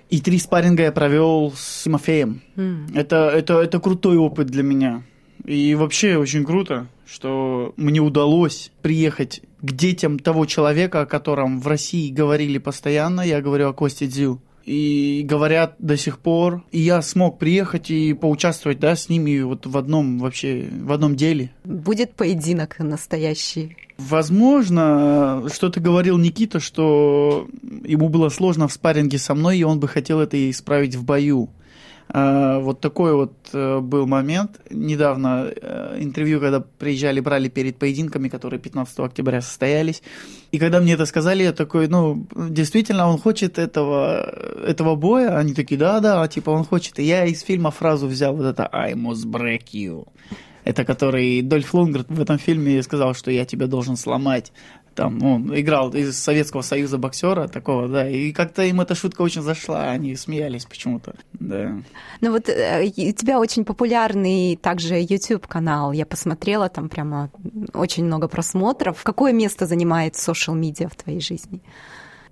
И 0.09 0.19
три 0.21 0.39
спарринга 0.39 0.83
я 0.83 0.91
провел 0.91 1.53
с 1.55 1.83
Тимофеем. 1.83 2.41
Mm. 2.55 2.97
Это, 2.97 3.29
это, 3.29 3.61
это 3.61 3.79
крутой 3.79 4.17
опыт 4.17 4.47
для 4.47 4.63
меня. 4.63 5.03
И 5.47 5.73
вообще 5.75 6.17
очень 6.17 6.43
круто, 6.43 6.87
что 7.07 7.73
мне 7.77 8.01
удалось 8.01 8.71
приехать 8.81 9.41
к 9.61 9.71
детям 9.71 10.19
того 10.19 10.45
человека, 10.45 11.01
о 11.01 11.05
котором 11.05 11.61
в 11.61 11.67
России 11.67 12.11
говорили 12.11 12.57
постоянно. 12.57 13.21
Я 13.21 13.41
говорю 13.41 13.69
о 13.69 13.73
Косте 13.73 14.07
Дзю. 14.07 14.41
и 14.67 15.23
говорят 15.23 15.75
до 15.79 15.95
сих 15.97 16.19
пор. 16.19 16.63
И 16.71 16.79
я 16.79 17.01
смог 17.01 17.39
приехать 17.39 17.89
и 17.89 18.13
поучаствовать, 18.13 18.79
да, 18.79 18.95
с 18.95 19.07
ними 19.07 19.39
вот 19.39 19.65
в 19.65 19.77
одном 19.77 20.19
вообще, 20.19 20.67
в 20.69 20.91
одном 20.91 21.15
деле. 21.15 21.51
Будет 21.63 22.13
поединок 22.13 22.77
настоящий. 22.79 23.77
Возможно, 23.97 25.45
что 25.51 25.69
ты 25.69 25.79
говорил, 25.79 26.17
Никита, 26.17 26.59
что 26.59 27.47
ему 27.83 28.09
было 28.09 28.29
сложно 28.29 28.67
в 28.67 28.73
спарринге 28.73 29.17
со 29.17 29.33
мной, 29.33 29.57
и 29.57 29.63
он 29.63 29.79
бы 29.79 29.87
хотел 29.87 30.19
это 30.19 30.37
исправить 30.51 30.95
в 30.95 31.03
бою. 31.03 31.49
А, 32.09 32.59
вот 32.59 32.79
такой 32.79 33.13
вот 33.13 33.33
э, 33.53 33.79
был 33.79 34.07
момент. 34.07 34.59
Недавно 34.69 35.47
э, 35.49 35.97
интервью, 35.99 36.39
когда 36.39 36.61
приезжали, 36.61 37.19
брали 37.19 37.49
перед 37.49 37.77
поединками, 37.77 38.29
которые 38.29 38.59
15 38.59 38.99
октября 38.99 39.41
состоялись. 39.41 40.01
И 40.51 40.59
когда 40.59 40.79
мне 40.79 40.93
это 40.93 41.05
сказали, 41.05 41.43
я 41.43 41.53
такой, 41.53 41.87
ну, 41.87 42.25
действительно, 42.35 43.07
он 43.07 43.17
хочет 43.17 43.59
этого, 43.59 44.33
этого 44.65 44.95
боя? 44.95 45.37
Они 45.37 45.53
такие, 45.53 45.77
да-да, 45.77 46.25
типа 46.27 46.51
он 46.51 46.63
хочет. 46.63 46.99
И 46.99 47.03
я 47.03 47.25
из 47.25 47.41
фильма 47.41 47.71
фразу 47.71 48.07
взял 48.07 48.35
вот 48.35 48.45
это 48.45 48.69
«I 48.71 48.93
must 48.93 49.25
break 49.25 49.71
you». 49.73 50.07
Это 50.63 50.83
который 50.83 51.41
Дольф 51.41 51.73
Лунгрен 51.73 52.05
в 52.09 52.19
этом 52.19 52.37
фильме 52.37 52.83
сказал, 52.83 53.13
что 53.13 53.31
я 53.31 53.45
тебя 53.45 53.67
должен 53.67 53.95
сломать 53.95 54.51
там, 54.97 55.23
он 55.23 55.57
играл 55.57 55.91
из 55.91 56.17
Советского 56.17 56.63
Союза 56.63 56.97
боксера 56.97 57.47
такого, 57.47 57.87
да, 57.87 58.09
и 58.09 58.31
как-то 58.31 58.63
им 58.63 58.81
эта 58.81 58.95
шутка 58.95 59.21
очень 59.21 59.43
зашла, 59.43 59.91
они 59.91 60.15
смеялись 60.15 60.65
почему-то, 60.65 61.13
да. 61.33 61.75
Ну 62.19 62.31
вот 62.31 62.49
э, 62.49 62.87
у 62.87 63.11
тебя 63.11 63.39
очень 63.39 63.63
популярный 63.63 64.57
также 64.59 64.95
YouTube-канал, 64.95 65.91
я 65.91 66.07
посмотрела, 66.07 66.67
там 66.67 66.89
прямо 66.89 67.29
очень 67.75 68.05
много 68.05 68.27
просмотров. 68.27 69.03
Какое 69.03 69.33
место 69.33 69.67
занимает 69.67 70.15
социал-медиа 70.15 70.89
в 70.89 70.95
твоей 70.95 71.21
жизни? 71.21 71.61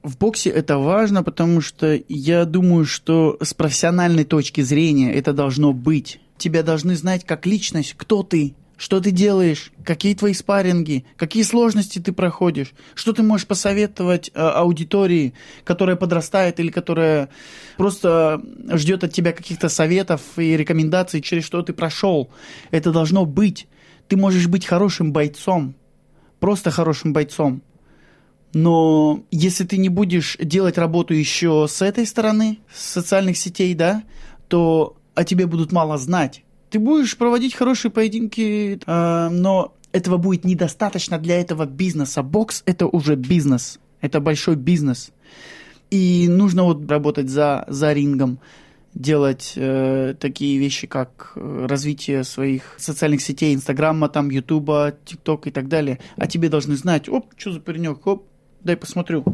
В 0.02 0.18
боксе 0.18 0.50
это 0.50 0.80
важно, 0.80 1.22
потому 1.24 1.62
что 1.62 2.00
я 2.08 2.46
думаю, 2.46 2.86
что 2.86 3.38
с 3.42 3.54
профессиональной 3.54 4.24
точки 4.24 4.62
зрения 4.62 5.14
это 5.14 5.34
должно 5.34 5.72
быть. 5.72 6.20
Тебя 6.38 6.64
должны 6.64 6.96
знать 6.96 7.26
как 7.26 7.46
личность, 7.46 7.94
кто 7.96 8.24
ты, 8.24 8.56
что 8.78 9.00
ты 9.00 9.12
делаешь? 9.12 9.72
Какие 9.84 10.16
твои 10.16 10.34
спарринги? 10.34 11.06
Какие 11.16 11.44
сложности 11.44 12.00
ты 12.00 12.12
проходишь? 12.12 12.74
Что 12.94 13.14
ты 13.14 13.24
можешь 13.24 13.48
посоветовать 13.48 14.32
э, 14.34 14.40
аудитории, 14.40 15.34
которая 15.64 15.96
подрастает 15.96 16.60
или 16.60 16.70
которая 16.70 17.30
просто 17.78 18.42
ждет 18.74 19.04
от 19.04 19.14
тебя 19.14 19.32
каких-то 19.32 19.70
советов 19.70 20.22
и 20.38 20.58
рекомендаций, 20.58 21.22
через 21.22 21.46
что 21.46 21.62
ты 21.62 21.72
прошел? 21.74 22.30
Это 22.72 22.92
должно 22.92 23.26
быть. 23.26 23.68
Ты 24.10 24.18
можешь 24.18 24.48
быть 24.48 24.66
хорошим 24.66 25.14
бойцом, 25.14 25.76
просто 26.40 26.70
хорошим 26.70 27.14
бойцом. 27.14 27.62
Но 28.54 29.24
если 29.32 29.64
ты 29.64 29.78
не 29.78 29.90
будешь 29.90 30.38
делать 30.40 30.78
работу 30.78 31.14
еще 31.14 31.68
с 31.70 31.82
этой 31.82 32.06
стороны, 32.06 32.60
с 32.74 32.86
социальных 32.86 33.38
сетей, 33.38 33.74
да, 33.74 34.04
то 34.48 34.96
о 35.14 35.24
тебе 35.24 35.48
будут 35.48 35.72
мало 35.72 35.98
знать. 35.98 36.44
Ты 36.70 36.80
будешь 36.80 37.18
проводить 37.18 37.56
хорошие 37.56 37.92
поединки, 37.92 38.80
э, 38.86 39.30
но 39.30 39.74
этого 39.92 40.18
будет 40.18 40.44
недостаточно 40.44 41.18
для 41.18 41.40
этого 41.40 41.66
бизнеса. 41.66 42.22
Бокс– 42.24 42.64
это 42.66 42.88
уже 42.88 43.16
бизнес, 43.16 43.80
это 44.02 44.20
большой 44.20 44.56
бизнес. 44.56 45.12
И 45.92 46.28
нужно 46.28 46.64
вот 46.64 46.90
работать 46.90 47.30
за, 47.30 47.64
за 47.68 47.94
рингом, 47.94 48.40
делать 48.94 49.54
э, 49.56 50.16
такие 50.20 50.58
вещи, 50.58 50.88
как 50.88 51.34
э, 51.36 51.66
развитие 51.70 52.24
своих 52.24 52.76
социальных 52.78 53.22
сетей, 53.22 53.54
Инстаграма, 53.54 54.10
там, 54.10 54.30
Ютуба, 54.30 54.96
ТикТок 55.06 55.48
и 55.48 55.52
так 55.52 55.68
далее. 55.68 56.00
А 56.18 56.28
тебе 56.28 56.50
должны 56.50 56.76
знать, 56.76 57.08
оп, 57.10 57.28
что 57.38 57.52
за 57.52 57.60
паренек, 57.60 58.06
оп, 58.08 58.26
дай 58.66 58.76
посмотрю. 58.76 59.24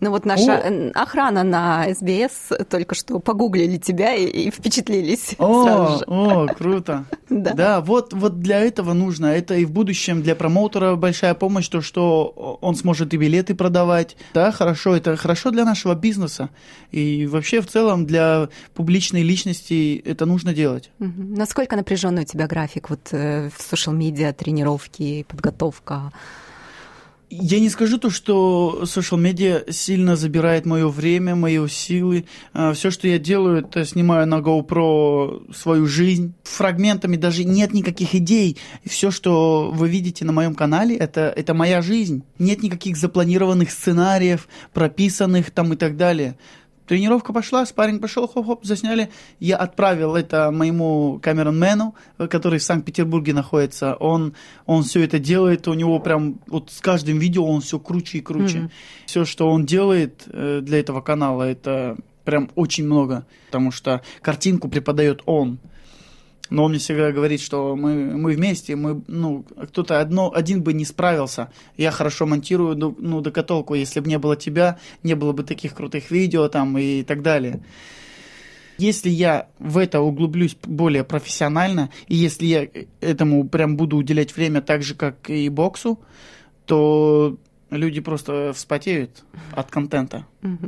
Ну 0.00 0.10
вот 0.10 0.26
наша 0.26 0.58
О! 0.58 0.90
охрана 0.94 1.44
на 1.44 1.86
СБС 1.94 2.66
только 2.68 2.94
что 2.94 3.20
погуглили 3.20 3.78
тебя 3.78 4.12
и, 4.14 4.26
и 4.26 4.50
впечатлились 4.50 5.36
о, 5.38 5.64
сразу 5.64 5.98
же. 5.98 6.04
О, 6.06 6.46
круто. 6.48 7.06
да. 7.30 7.54
да, 7.54 7.80
вот, 7.80 8.12
вот 8.12 8.40
для 8.40 8.58
этого 8.58 8.92
нужно. 8.92 9.26
Это 9.26 9.54
и 9.54 9.64
в 9.64 9.70
будущем 9.70 10.20
для 10.20 10.34
промоутера 10.34 10.96
большая 10.96 11.34
помощь, 11.34 11.68
то, 11.68 11.80
что 11.80 12.58
он 12.60 12.74
сможет 12.74 13.14
и 13.14 13.16
билеты 13.16 13.54
продавать. 13.54 14.16
Да, 14.34 14.50
хорошо, 14.52 14.96
это 14.96 15.16
хорошо 15.16 15.52
для 15.52 15.64
нашего 15.64 15.94
бизнеса. 15.94 16.50
И 16.90 17.26
вообще 17.26 17.62
в 17.62 17.66
целом 17.66 18.04
для 18.04 18.48
публичной 18.74 19.22
личности 19.22 20.02
это 20.04 20.26
нужно 20.26 20.52
делать. 20.52 20.90
Насколько 20.98 21.76
напряженный 21.76 22.22
у 22.22 22.26
тебя 22.26 22.46
график 22.46 22.90
вот 22.90 23.08
э, 23.12 23.48
в 23.56 23.62
социал 23.62 23.94
медиа, 23.94 24.32
тренировки, 24.32 25.24
подготовка? 25.28 26.12
Я 27.40 27.58
не 27.58 27.68
скажу 27.68 27.98
то, 27.98 28.10
что 28.10 28.82
social 28.84 29.18
медиа 29.18 29.64
сильно 29.70 30.14
забирает 30.14 30.66
мое 30.66 30.88
время, 30.88 31.34
мои 31.34 31.66
силы. 31.68 32.26
А, 32.52 32.72
Все, 32.74 32.90
что 32.90 33.08
я 33.08 33.18
делаю, 33.18 33.58
это 33.58 33.84
снимаю 33.84 34.26
на 34.26 34.38
GoPro 34.38 35.52
свою 35.52 35.86
жизнь. 35.86 36.34
Фрагментами 36.44 37.16
даже 37.16 37.44
нет 37.44 37.72
никаких 37.72 38.14
идей. 38.14 38.56
Все, 38.84 39.10
что 39.10 39.70
вы 39.74 39.88
видите 39.88 40.24
на 40.24 40.32
моем 40.32 40.54
канале, 40.54 40.96
это, 40.96 41.32
это 41.34 41.54
моя 41.54 41.82
жизнь. 41.82 42.22
Нет 42.38 42.62
никаких 42.62 42.96
запланированных 42.96 43.70
сценариев, 43.70 44.48
прописанных 44.72 45.50
там 45.50 45.72
и 45.72 45.76
так 45.76 45.96
далее. 45.96 46.36
Тренировка 46.86 47.32
пошла, 47.32 47.64
спарринг 47.64 48.02
пошел, 48.02 48.26
хоп-хоп, 48.28 48.64
засняли. 48.64 49.10
Я 49.40 49.56
отправил 49.56 50.16
это 50.16 50.50
моему 50.50 51.18
камеронмену, 51.22 51.94
который 52.18 52.58
в 52.58 52.62
Санкт-Петербурге 52.62 53.32
находится. 53.32 53.94
Он, 53.94 54.34
он 54.66 54.82
все 54.82 55.02
это 55.02 55.18
делает, 55.18 55.66
у 55.66 55.74
него 55.74 55.98
прям 55.98 56.40
вот 56.46 56.70
с 56.70 56.80
каждым 56.80 57.18
видео 57.18 57.46
он 57.46 57.62
все 57.62 57.78
круче 57.78 58.18
и 58.18 58.20
круче. 58.20 58.58
Mm-hmm. 58.58 58.70
Все, 59.06 59.24
что 59.24 59.50
он 59.50 59.64
делает 59.64 60.24
э, 60.26 60.60
для 60.62 60.80
этого 60.80 61.00
канала, 61.00 61.44
это 61.44 61.96
прям 62.24 62.50
очень 62.54 62.84
много, 62.84 63.26
потому 63.46 63.70
что 63.70 64.02
картинку 64.20 64.68
преподает 64.68 65.22
он. 65.26 65.58
Но 66.50 66.64
он 66.64 66.72
мне 66.72 66.78
всегда 66.78 67.10
говорит, 67.10 67.40
что 67.40 67.74
мы, 67.74 68.16
мы 68.16 68.34
вместе, 68.34 68.76
мы, 68.76 69.02
ну, 69.06 69.44
кто-то 69.68 70.00
одно, 70.00 70.30
один 70.32 70.62
бы 70.62 70.74
не 70.74 70.84
справился. 70.84 71.50
Я 71.76 71.90
хорошо 71.90 72.26
монтирую, 72.26 72.76
ну, 72.76 72.94
ну, 72.98 73.20
докатолку. 73.22 73.74
Если 73.74 74.00
бы 74.00 74.08
не 74.08 74.18
было 74.18 74.36
тебя, 74.36 74.78
не 75.02 75.14
было 75.14 75.32
бы 75.32 75.42
таких 75.42 75.74
крутых 75.74 76.10
видео 76.10 76.48
там 76.48 76.76
и 76.76 77.02
так 77.02 77.22
далее. 77.22 77.62
Если 78.76 79.08
я 79.08 79.48
в 79.58 79.78
это 79.78 80.00
углублюсь 80.00 80.56
более 80.62 81.04
профессионально, 81.04 81.90
и 82.08 82.16
если 82.16 82.44
я 82.46 82.68
этому 83.00 83.48
прям 83.48 83.76
буду 83.76 83.96
уделять 83.96 84.36
время 84.36 84.60
так 84.60 84.82
же, 84.82 84.94
как 84.94 85.30
и 85.30 85.48
боксу, 85.48 86.00
то 86.66 87.38
люди 87.70 88.00
просто 88.00 88.52
вспотеют 88.52 89.24
от 89.52 89.70
контента. 89.70 90.26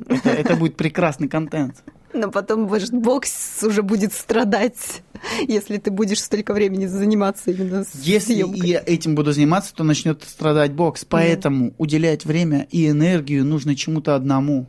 Это, 0.08 0.30
это 0.30 0.56
будет 0.56 0.76
прекрасный 0.76 1.28
контент. 1.28 1.82
Но 2.16 2.30
потом 2.30 2.66
ваш 2.66 2.90
бокс 2.90 3.62
уже 3.62 3.82
будет 3.82 4.14
страдать, 4.14 5.02
если 5.46 5.76
ты 5.76 5.90
будешь 5.90 6.22
столько 6.22 6.54
времени 6.54 6.86
заниматься 6.86 7.50
именно 7.50 7.84
с 7.84 7.94
Если 7.94 8.34
съемкой. 8.34 8.68
я 8.68 8.82
этим 8.84 9.14
буду 9.14 9.32
заниматься, 9.32 9.74
то 9.74 9.84
начнет 9.84 10.22
страдать 10.22 10.72
бокс. 10.72 11.04
Поэтому 11.04 11.68
mm. 11.68 11.74
уделять 11.76 12.24
время 12.24 12.66
и 12.70 12.88
энергию 12.88 13.44
нужно 13.44 13.76
чему-то 13.76 14.14
одному. 14.14 14.66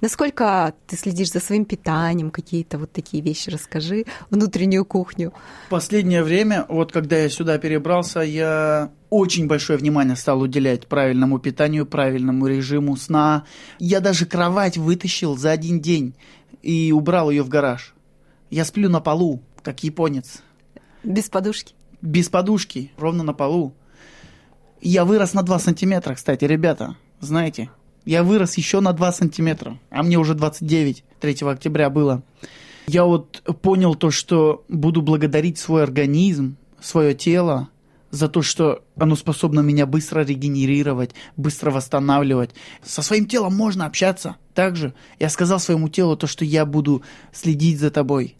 Насколько 0.00 0.72
ты 0.86 0.96
следишь 0.96 1.30
за 1.32 1.40
своим 1.40 1.66
питанием, 1.66 2.30
какие-то 2.30 2.78
вот 2.78 2.90
такие 2.90 3.22
вещи 3.22 3.50
расскажи, 3.50 4.06
внутреннюю 4.30 4.86
кухню. 4.86 5.34
Последнее 5.68 6.22
время, 6.22 6.64
вот 6.68 6.90
когда 6.90 7.18
я 7.18 7.28
сюда 7.28 7.58
перебрался, 7.58 8.20
я 8.20 8.90
очень 9.10 9.46
большое 9.46 9.78
внимание 9.78 10.16
стал 10.16 10.40
уделять 10.40 10.86
правильному 10.86 11.38
питанию, 11.38 11.84
правильному 11.84 12.46
режиму 12.46 12.96
сна. 12.96 13.44
Я 13.78 14.00
даже 14.00 14.24
кровать 14.24 14.78
вытащил 14.78 15.36
за 15.36 15.50
один 15.50 15.80
день 15.80 16.14
и 16.62 16.92
убрал 16.92 17.30
ее 17.30 17.42
в 17.42 17.48
гараж. 17.48 17.94
Я 18.50 18.64
сплю 18.64 18.88
на 18.88 19.00
полу, 19.00 19.42
как 19.62 19.82
японец. 19.84 20.42
Без 21.04 21.28
подушки? 21.28 21.74
Без 22.02 22.28
подушки, 22.28 22.92
ровно 22.96 23.22
на 23.22 23.32
полу. 23.32 23.74
Я 24.80 25.04
вырос 25.04 25.34
на 25.34 25.42
2 25.42 25.58
сантиметра, 25.58 26.14
кстати, 26.14 26.44
ребята, 26.44 26.96
знаете. 27.20 27.70
Я 28.04 28.22
вырос 28.22 28.56
еще 28.56 28.80
на 28.80 28.92
2 28.92 29.12
сантиметра, 29.12 29.78
а 29.90 30.02
мне 30.02 30.16
уже 30.18 30.34
29, 30.34 31.04
3 31.20 31.36
октября 31.42 31.90
было. 31.90 32.22
Я 32.86 33.04
вот 33.04 33.42
понял 33.62 33.94
то, 33.94 34.10
что 34.10 34.64
буду 34.68 35.02
благодарить 35.02 35.58
свой 35.58 35.82
организм, 35.82 36.56
свое 36.80 37.14
тело, 37.14 37.68
за 38.10 38.28
то, 38.28 38.42
что 38.42 38.82
оно 38.96 39.14
способно 39.16 39.60
меня 39.60 39.86
быстро 39.86 40.24
регенерировать, 40.24 41.12
быстро 41.36 41.70
восстанавливать. 41.70 42.50
Со 42.82 43.02
своим 43.02 43.26
телом 43.26 43.54
можно 43.54 43.86
общаться. 43.86 44.36
Также 44.60 44.92
я 45.18 45.30
сказал 45.30 45.58
своему 45.58 45.88
телу 45.88 46.18
то, 46.18 46.26
что 46.26 46.44
я 46.44 46.66
буду 46.66 47.02
следить 47.32 47.80
за 47.80 47.90
тобой. 47.90 48.36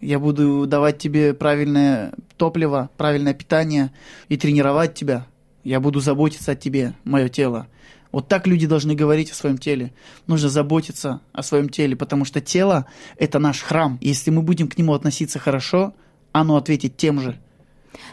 Я 0.00 0.20
буду 0.20 0.64
давать 0.64 0.98
тебе 0.98 1.34
правильное 1.34 2.12
топливо, 2.36 2.88
правильное 2.96 3.34
питание 3.34 3.90
и 4.28 4.36
тренировать 4.36 4.94
тебя. 4.94 5.26
Я 5.64 5.80
буду 5.80 5.98
заботиться 5.98 6.52
о 6.52 6.54
тебе, 6.54 6.94
мое 7.02 7.28
тело. 7.28 7.66
Вот 8.12 8.28
так 8.28 8.46
люди 8.46 8.68
должны 8.68 8.94
говорить 8.94 9.32
о 9.32 9.34
своем 9.34 9.58
теле. 9.58 9.92
Нужно 10.28 10.50
заботиться 10.50 11.20
о 11.32 11.42
своем 11.42 11.68
теле, 11.68 11.96
потому 11.96 12.24
что 12.24 12.40
тело– 12.40 12.86
это 13.18 13.40
наш 13.40 13.60
храм. 13.60 13.98
Если 14.00 14.30
мы 14.30 14.42
будем 14.42 14.68
к 14.68 14.78
нему 14.78 14.94
относиться 14.94 15.40
хорошо, 15.40 15.94
оно 16.30 16.56
ответит 16.56 16.96
тем 16.96 17.18
же– 17.20 17.40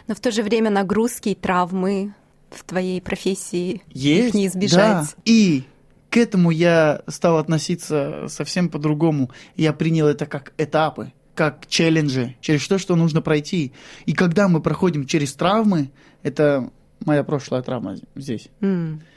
но 0.08 0.14
в 0.14 0.20
то 0.20 0.32
же 0.32 0.42
время 0.42 0.70
нагрузки 0.70 1.28
и 1.28 1.34
травмы 1.34 2.14
в 2.50 2.64
твоей 2.64 3.00
профессии 3.00 3.82
Есть, 3.90 4.28
их 4.28 4.34
не 4.34 4.46
избежать. 4.46 4.80
Да. 4.80 5.08
И 5.24 5.64
к 6.14 6.16
этому 6.16 6.52
я 6.52 7.02
стал 7.08 7.38
относиться 7.38 8.26
совсем 8.28 8.68
по-другому. 8.68 9.32
Я 9.56 9.72
принял 9.72 10.06
это 10.06 10.26
как 10.26 10.52
этапы, 10.58 11.12
как 11.34 11.66
челленджи, 11.66 12.36
через 12.40 12.68
то, 12.68 12.78
что 12.78 12.94
нужно 12.94 13.20
пройти. 13.20 13.72
И 14.06 14.12
когда 14.12 14.46
мы 14.46 14.62
проходим 14.62 15.06
через 15.06 15.34
травмы, 15.34 15.90
это 16.22 16.70
моя 17.04 17.24
прошлая 17.24 17.62
травма 17.62 17.96
здесь, 18.14 18.48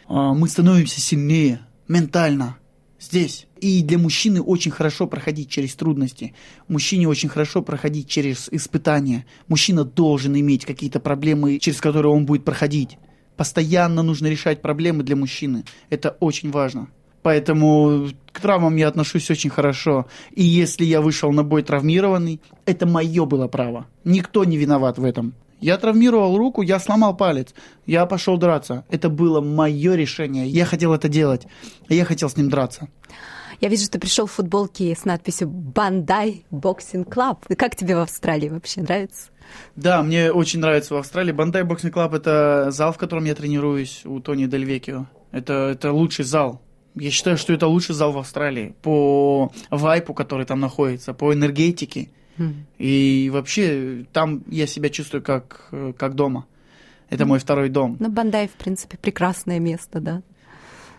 а, 0.07 0.33
мы 0.33 0.47
становимся 0.47 0.99
сильнее 0.99 1.59
ментально 1.87 2.57
здесь. 2.99 3.45
И 3.59 3.83
для 3.83 3.99
мужчины 3.99 4.41
очень 4.41 4.71
хорошо 4.71 5.05
проходить 5.05 5.51
через 5.51 5.75
трудности. 5.75 6.33
Мужчине 6.67 7.07
очень 7.07 7.29
хорошо 7.29 7.61
проходить 7.61 8.07
через 8.09 8.49
испытания. 8.49 9.27
Мужчина 9.47 9.83
должен 9.83 10.35
иметь 10.35 10.65
какие-то 10.65 10.99
проблемы, 10.99 11.59
через 11.59 11.79
которые 11.79 12.11
он 12.11 12.25
будет 12.25 12.43
проходить. 12.43 12.97
Постоянно 13.37 14.03
нужно 14.03 14.27
решать 14.27 14.61
проблемы 14.61 15.03
для 15.03 15.15
мужчины. 15.15 15.63
Это 15.89 16.17
очень 16.19 16.51
важно. 16.51 16.87
Поэтому 17.21 18.07
к 18.31 18.39
травмам 18.39 18.75
я 18.75 18.87
отношусь 18.87 19.29
очень 19.29 19.49
хорошо. 19.49 20.07
И 20.31 20.43
если 20.43 20.85
я 20.85 21.01
вышел 21.01 21.31
на 21.31 21.43
бой 21.43 21.61
травмированный, 21.61 22.41
это 22.65 22.85
мое 22.85 23.25
было 23.25 23.47
право. 23.47 23.85
Никто 24.03 24.43
не 24.43 24.57
виноват 24.57 24.97
в 24.97 25.03
этом. 25.03 25.33
Я 25.59 25.77
травмировал 25.77 26.37
руку, 26.37 26.61
я 26.61 26.79
сломал 26.79 27.17
палец, 27.17 27.53
я 27.87 28.05
пошел 28.05 28.37
драться. 28.37 28.85
Это 28.89 29.09
было 29.09 29.41
мое 29.41 29.95
решение. 29.95 30.47
Я 30.47 30.65
хотел 30.65 30.93
это 30.93 31.09
делать. 31.09 31.47
Я 31.89 32.05
хотел 32.05 32.29
с 32.29 32.37
ним 32.37 32.49
драться. 32.49 32.87
Я 33.59 33.69
вижу, 33.69 33.85
что 33.85 33.99
пришел 33.99 34.27
в 34.27 34.31
футболке 34.31 34.95
с 34.95 35.03
надписью 35.03 35.47
«Bondi 35.47 36.45
Boxing 36.51 37.11
Club». 37.11 37.45
Как 37.57 37.75
тебе 37.75 37.95
в 37.95 37.99
Австралии 38.01 38.49
вообще 38.49 38.81
нравится? 38.81 39.31
Да, 39.75 40.01
мне 40.01 40.31
очень 40.31 40.59
нравится 40.59 40.93
в 40.93 40.97
Австралии. 40.97 41.31
Bondi 41.31 41.63
Boxing 41.63 41.93
Club– 41.93 42.13
это 42.15 42.67
зал, 42.69 42.93
в 42.93 42.97
котором 42.97 43.25
я 43.25 43.35
тренируюсь 43.35 44.01
у 44.05 44.19
Тони 44.19 44.45
Дель 44.45 44.65
Веккио. 44.65 45.05
Это, 45.31 45.69
это 45.73 45.91
лучший 45.91 46.25
зал. 46.25 46.61
Я 46.95 47.11
считаю, 47.11 47.37
что 47.37 47.53
это 47.53 47.67
лучший 47.67 47.93
зал 47.93 48.11
в 48.11 48.17
Австралии 48.17 48.75
по 48.81 49.51
вайбу, 49.69 50.13
который 50.13 50.45
там 50.45 50.59
находится, 50.59 51.13
по 51.13 51.33
энергетике. 51.33 52.09
М. 52.37 52.65
И 52.77 53.29
вообще 53.31 54.05
там 54.13 54.43
я 54.47 54.65
себя 54.67 54.89
чувствую 54.89 55.21
как, 55.21 55.69
как 55.97 56.15
дома. 56.15 56.45
Это 57.09 57.25
мой 57.25 57.39
второй 57.39 57.69
дом. 57.69 57.97
Ну, 57.99 58.09
Бандай, 58.09 58.47
в 58.47 58.53
принципе, 58.53 58.97
прекрасное 58.97 59.59
место, 59.59 59.99
да. 59.99 60.21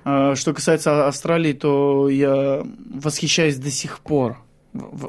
А, 0.05 0.35
Что 0.37 0.55
касается 0.55 1.07
Австралии, 1.07 1.53
то 1.53 2.09
я 2.09 2.65
восхищаюсь 2.95 3.57
до 3.57 3.71
сих 3.71 4.01
пор. 4.01 4.39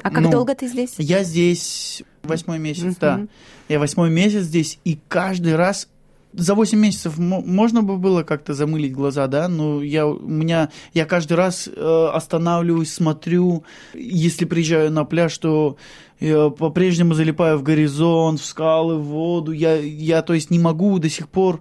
А 0.02 0.10
как 0.10 0.24
ну, 0.24 0.30
долго 0.30 0.54
ты 0.54 0.68
здесь? 0.68 0.94
Я 0.98 1.22
здесь 1.22 2.02
восьмой 2.22 2.58
месяц, 2.58 2.82
Мгм. 2.84 2.96
да. 3.00 3.20
Я 3.68 3.78
восьмой 3.78 4.10
месяц 4.10 4.42
здесь, 4.42 4.78
и 4.84 4.98
каждый 5.08 5.56
раз 5.56 5.88
за 6.32 6.54
8 6.54 6.78
месяцев 6.78 7.18
мо- 7.18 7.40
можно 7.40 7.82
бы 7.82 7.96
было 7.96 8.22
как-то 8.22 8.54
замылить 8.54 8.92
глаза, 8.92 9.26
да, 9.26 9.48
но 9.48 9.82
я, 9.82 10.06
у 10.06 10.16
меня, 10.28 10.70
я 10.94 11.04
каждый 11.04 11.32
раз 11.32 11.68
э, 11.74 12.10
останавливаюсь, 12.14 12.92
смотрю, 12.92 13.64
если 13.94 14.44
приезжаю 14.44 14.92
на 14.92 15.04
пляж, 15.04 15.36
то 15.38 15.76
я 16.20 16.50
по-прежнему 16.50 17.14
залипаю 17.14 17.58
в 17.58 17.64
горизонт, 17.64 18.38
в 18.38 18.44
скалы, 18.44 18.96
в 18.96 19.06
воду, 19.06 19.50
я, 19.50 19.74
я, 19.76 20.22
то 20.22 20.32
есть, 20.34 20.50
не 20.50 20.60
могу 20.60 21.00
до 21.00 21.08
сих 21.10 21.28
пор 21.28 21.60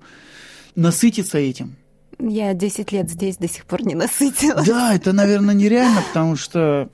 насытиться 0.76 1.38
этим. 1.40 1.76
Я 2.20 2.54
10 2.54 2.92
лет 2.92 3.10
здесь 3.10 3.38
до 3.38 3.48
сих 3.48 3.66
пор 3.66 3.84
не 3.86 3.96
насытилась. 3.96 4.68
Да, 4.68 4.94
это, 4.94 5.14
наверное, 5.14 5.56
нереально, 5.56 6.04
потому 6.10 6.36
что 6.36 6.90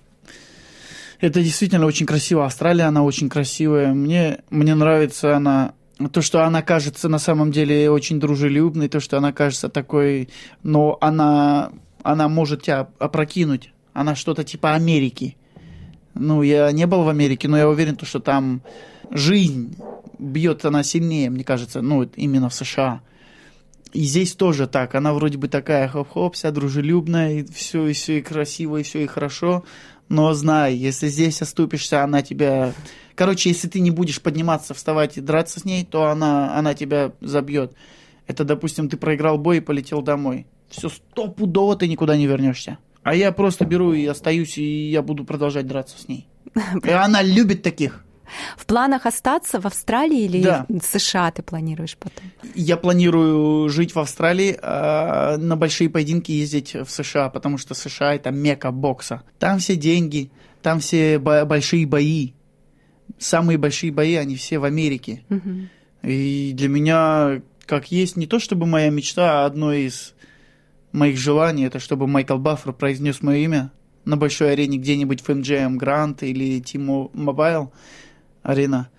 это 1.19 1.41
действительно 1.41 1.85
очень 1.85 2.05
красиво. 2.05 2.45
Австралия, 2.45 2.83
она 2.83 3.03
очень 3.03 3.29
красивая. 3.29 3.93
Мне, 3.93 4.39
мне 4.49 4.75
нравится 4.75 5.35
она... 5.35 5.73
То, 6.11 6.21
что 6.21 6.43
она 6.43 6.61
кажется 6.61 7.07
на 7.07 7.19
самом 7.19 7.51
деле 7.51 7.89
очень 7.89 8.19
дружелюбной, 8.19 8.89
то, 8.89 8.99
что 8.99 9.17
она 9.17 9.31
кажется 9.31 9.69
такой... 9.69 10.29
Но 10.63 10.97
она, 11.01 11.71
она 12.03 12.27
может 12.27 12.63
тебя 12.63 12.89
опрокинуть. 12.99 13.71
Она 13.93 14.15
что-то 14.15 14.43
типа 14.43 14.73
Америки. 14.73 15.37
Ну, 16.13 16.41
я 16.41 16.71
не 16.71 16.85
был 16.87 17.03
в 17.03 17.09
Америке, 17.09 17.47
но 17.47 17.57
я 17.57 17.69
уверен, 17.69 17.95
то, 17.95 18.05
что 18.05 18.19
там 18.19 18.61
жизнь 19.11 19.75
бьет 20.19 20.65
она 20.65 20.83
сильнее, 20.83 21.29
мне 21.29 21.43
кажется, 21.43 21.81
ну, 21.81 22.03
именно 22.03 22.49
в 22.49 22.53
США. 22.53 23.01
И 23.93 24.01
здесь 24.01 24.35
тоже 24.35 24.67
так. 24.67 24.95
Она 24.95 25.13
вроде 25.13 25.37
бы 25.37 25.47
такая 25.47 25.87
хоп-хоп, 25.87 26.35
вся 26.35 26.51
дружелюбная, 26.51 27.39
и 27.39 27.43
все, 27.45 27.87
и 27.87 27.93
все 27.93 28.19
и 28.19 28.21
красиво, 28.21 28.77
и 28.77 28.83
все 28.83 29.03
и 29.03 29.07
хорошо. 29.07 29.63
Но 30.09 30.33
знай, 30.33 30.75
если 30.75 31.07
здесь 31.07 31.41
оступишься, 31.41 32.03
она 32.03 32.21
тебя... 32.21 32.73
Короче, 33.15 33.49
если 33.49 33.67
ты 33.67 33.79
не 33.79 33.91
будешь 33.91 34.21
подниматься, 34.21 34.73
вставать 34.73 35.17
и 35.17 35.21
драться 35.21 35.59
с 35.59 35.65
ней, 35.65 35.85
то 35.85 36.05
она, 36.05 36.57
она 36.57 36.73
тебя 36.73 37.13
забьет. 37.21 37.73
Это, 38.27 38.43
допустим, 38.43 38.89
ты 38.89 38.97
проиграл 38.97 39.37
бой 39.37 39.57
и 39.57 39.61
полетел 39.61 40.01
домой. 40.01 40.47
Все 40.69 40.89
стопудово 40.89 41.75
ты 41.75 41.87
никуда 41.87 42.17
не 42.17 42.27
вернешься. 42.27 42.77
А 43.03 43.15
я 43.15 43.31
просто 43.31 43.65
беру 43.65 43.93
и 43.93 44.05
остаюсь, 44.05 44.57
и 44.57 44.89
я 44.89 45.01
буду 45.01 45.25
продолжать 45.25 45.67
драться 45.67 45.99
с 45.99 46.07
ней. 46.07 46.27
И 46.83 46.89
она 46.89 47.21
любит 47.21 47.61
таких. 47.61 48.04
В 48.57 48.65
планах 48.65 49.05
остаться 49.05 49.59
в 49.59 49.65
Австралии 49.65 50.21
или 50.25 50.41
Да. 50.43 50.65
в 50.69 50.81
США 50.83 51.31
ты 51.31 51.41
планируешь 51.43 51.97
потом? 51.97 52.25
Я 52.55 52.77
планирую 52.77 53.69
жить 53.69 53.95
в 53.95 53.99
Австралии, 53.99 54.57
а 54.61 55.37
на 55.37 55.55
большие 55.55 55.89
поединки 55.89 56.31
ездить 56.31 56.73
в 56.75 56.89
США, 56.89 57.29
потому 57.29 57.57
что 57.57 57.73
США 57.73 58.15
это 58.15 58.31
мека 58.31 58.71
бокса. 58.71 59.23
Там 59.39 59.59
все 59.59 59.75
деньги, 59.75 60.31
там 60.61 60.79
все 60.79 61.19
бо- 61.19 61.45
большие 61.45 61.85
бои. 61.85 62.33
Самые 63.19 63.57
большие 63.57 63.91
бои, 63.91 64.15
они 64.15 64.35
все 64.35 64.59
в 64.59 64.63
Америке. 64.63 65.23
Мгм. 65.29 65.69
И 66.03 66.51
для 66.53 66.67
меня, 66.69 67.41
как 67.65 67.91
есть, 67.91 68.15
не 68.17 68.27
то 68.27 68.39
чтобы 68.39 68.65
моя 68.65 68.89
мечта, 68.89 69.43
а 69.43 69.45
одно 69.45 69.73
из 69.73 70.13
моих 70.91 71.17
желаний, 71.17 71.65
это 71.65 71.79
чтобы 71.79 72.07
Майкл 72.07 72.37
Баффер 72.37 72.73
произнес 72.73 73.21
мое 73.21 73.37
имя 73.39 73.71
на 74.05 74.17
большой 74.17 74.51
арене 74.53 74.77
где-нибудь 74.77 75.21
в 75.21 75.29
MGM 75.29 75.77
Grand 75.77 76.17
или 76.25 76.59
T-Mobile 76.61 77.71
Arena. 78.45 78.89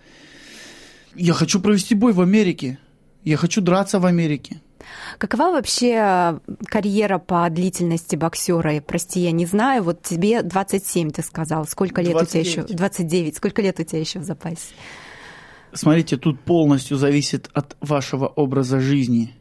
Я 1.15 1.33
хочу 1.33 1.61
провести 1.61 1.95
бой 1.95 2.13
в 2.13 2.21
Америке. 2.21 2.79
Я 3.25 3.37
хочу 3.37 3.61
драться 3.61 3.99
в 3.99 4.07
Америке. 4.07 4.61
Какова 5.19 5.53
вообще 5.53 5.95
э, 5.99 6.39
карьера 6.67 7.19
по 7.19 7.49
длительности 7.51 8.17
боксера? 8.17 8.81
Прости, 8.81 9.21
я 9.21 9.33
не 9.33 9.47
знаю. 9.47 9.83
Вот 9.83 10.03
тебе 10.03 10.43
27, 10.43 11.11
ты 11.11 11.23
сказал. 11.23 11.67
Сколько 11.67 12.03
лет 12.03 12.15
у 12.15 12.25
тебя 12.25 12.43
29. 12.43 12.47
еще? 12.47 12.63
29. 12.77 13.37
Сколько 13.37 13.63
лет 13.63 13.81
у 13.81 13.85
тебя 13.85 14.01
еще 14.01 14.19
в 14.19 14.25
запасе? 14.25 14.75
Смотрите, 15.73 16.17
тут 16.17 16.41
полностью 16.41 16.97
зависит 16.97 17.51
от 17.53 17.77
вашего 17.81 18.27
образа 18.27 18.81
жизни. 18.81 19.35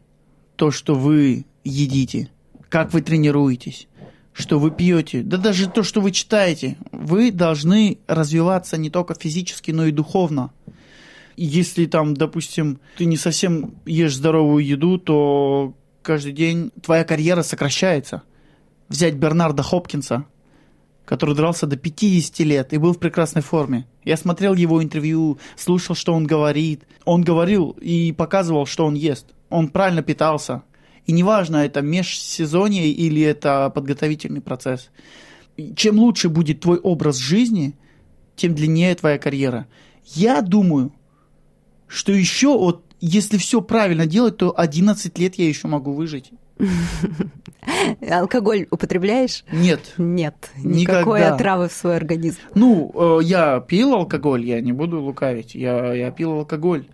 То, 0.56 0.72
что 0.72 0.96
вы 0.96 1.46
едите, 1.64 2.30
как 2.70 2.94
вы 2.94 3.02
тренируетесь, 3.02 3.88
что 4.36 4.60
вы 4.60 4.70
пьете, 4.70 5.22
да 5.22 5.38
даже 5.38 5.70
то, 5.70 5.82
что 5.82 6.02
вы 6.02 6.12
читаете. 6.12 6.78
Вы 6.92 7.32
должны 7.32 8.00
развиваться 8.06 8.76
не 8.76 8.90
только 8.90 9.16
физически, 9.16 9.72
но 9.72 9.86
и 9.86 9.92
духовно. 9.92 10.52
Если 11.38 11.86
там, 11.86 12.14
допустим, 12.14 12.80
ты 12.98 13.06
не 13.06 13.16
совсем 13.16 13.76
ешь 13.86 14.16
здоровую 14.16 14.66
еду, 14.66 14.98
то 14.98 15.74
каждый 16.02 16.34
день 16.34 16.72
твоя 16.82 17.06
карьера 17.06 17.44
сокращается. 17.44 18.24
Взять 18.90 19.16
Бернарда 19.16 19.64
Хопкинса, 19.64 20.26
который 21.06 21.34
дрался 21.34 21.66
до 21.66 21.78
50 21.78 22.40
лет 22.40 22.74
и 22.74 22.78
был 22.78 22.94
в 22.94 23.00
прекрасной 23.00 23.42
форме. 23.42 23.88
Я 24.04 24.18
смотрел 24.18 24.54
его 24.54 24.84
интервью, 24.84 25.40
слушал, 25.56 25.96
что 25.96 26.14
он 26.14 26.28
говорит. 26.28 26.84
Он 27.06 27.24
говорил 27.24 27.72
и 27.80 28.12
показывал, 28.12 28.66
что 28.66 28.86
он 28.86 28.96
ест. 28.96 29.28
Он 29.50 29.70
правильно 29.70 30.04
питался. 30.04 30.64
И 31.06 31.12
неважно, 31.12 31.58
это 31.58 31.82
межсезонье 31.82 32.90
или 32.90 33.22
это 33.22 33.70
подготовительный 33.70 34.42
процесс. 34.42 34.90
Чем 35.76 36.00
лучше 36.00 36.30
будет 36.30 36.62
твой 36.62 36.78
образ 36.80 37.18
жизни, 37.18 37.76
тем 38.36 38.56
длиннее 38.56 38.96
твоя 38.96 39.18
карьера. 39.18 39.68
Я 40.04 40.42
думаю, 40.42 40.94
что 41.88 42.12
еще 42.12 42.58
вот 42.58 42.84
если 43.00 43.38
все 43.38 43.62
правильно 43.62 44.08
делать, 44.08 44.38
то 44.38 44.54
11 44.58 45.18
лет 45.20 45.36
я 45.36 45.48
еще 45.48 45.68
могу 45.68 45.94
выжить. 45.94 46.32
Алкоголь 48.10 48.68
употребляешь? 48.72 49.44
Нет. 49.52 49.94
Нет, 49.98 50.52
никакой 50.58 51.20
Никогда. 51.20 51.36
отравы 51.36 51.70
в 51.70 51.74
свой 51.74 51.98
организм. 51.98 52.40
Ну, 52.54 53.20
э, 53.20 53.24
я 53.24 53.60
пил 53.60 53.94
алкоголь, 53.94 54.46
я 54.46 54.62
не 54.62 54.72
буду 54.72 55.02
лукавить. 55.02 55.56
Я, 55.56 55.94
я 55.94 56.12
пил 56.12 56.32
алкоголь. 56.32 56.88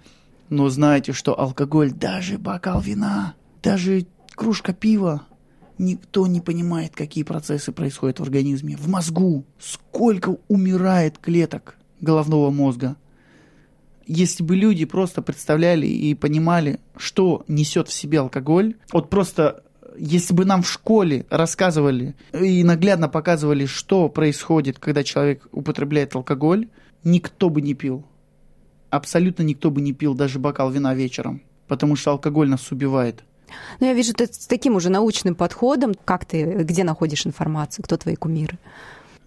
Но 0.49 0.67
знаете, 0.69 1.13
что 1.13 1.39
алкоголь, 1.39 1.91
даже 1.91 2.37
бокал 2.37 2.81
вина, 2.81 3.35
даже 3.61 4.05
кружка 4.35 4.73
пива, 4.73 5.23
никто 5.77 6.27
не 6.27 6.41
понимает, 6.41 6.95
какие 6.95 7.23
процессы 7.23 7.71
происходят 7.71 8.19
в 8.19 8.23
организме. 8.23 8.77
В 8.77 8.87
мозгу 8.87 9.45
сколько 9.59 10.37
умирает 10.47 11.17
клеток 11.17 11.77
головного 11.99 12.49
мозга. 12.51 12.97
Если 14.07 14.43
бы 14.43 14.55
люди 14.55 14.85
просто 14.85 15.21
представляли 15.21 15.87
и 15.87 16.13
понимали, 16.15 16.79
что 16.97 17.43
несет 17.47 17.87
в 17.87 17.93
себе 17.93 18.19
алкоголь, 18.19 18.75
вот 18.91 19.09
просто 19.09 19.63
если 19.97 20.33
бы 20.33 20.45
нам 20.45 20.63
в 20.63 20.69
школе 20.69 21.25
рассказывали 21.29 22.15
и 22.33 22.63
наглядно 22.63 23.09
показывали, 23.09 23.65
что 23.65 24.09
происходит, 24.09 24.79
когда 24.79 25.03
человек 25.03 25.47
употребляет 25.51 26.15
алкоголь, 26.15 26.67
никто 27.03 27.49
бы 27.49 27.61
не 27.61 27.73
пил. 27.73 28.05
Абсолютно 28.89 29.43
никто 29.43 29.71
бы 29.71 29.81
не 29.81 29.93
пил 29.93 30.13
даже 30.13 30.39
бокал 30.39 30.71
вина 30.71 30.93
вечером, 30.93 31.41
потому 31.67 31.95
что 31.95 32.11
алкоголь 32.11 32.49
нас 32.49 32.71
убивает. 32.71 33.23
Ну, 33.79 33.87
я 33.87 33.93
вижу, 33.93 34.13
ты 34.13 34.25
с 34.25 34.47
таким 34.47 34.75
уже 34.75 34.89
научным 34.89 35.35
подходом. 35.35 35.93
Как 36.05 36.25
ты, 36.25 36.43
где 36.43 36.83
находишь 36.83 37.25
информацию? 37.25 37.83
Кто 37.83 37.97
твои 37.97 38.15
кумиры? 38.15 38.57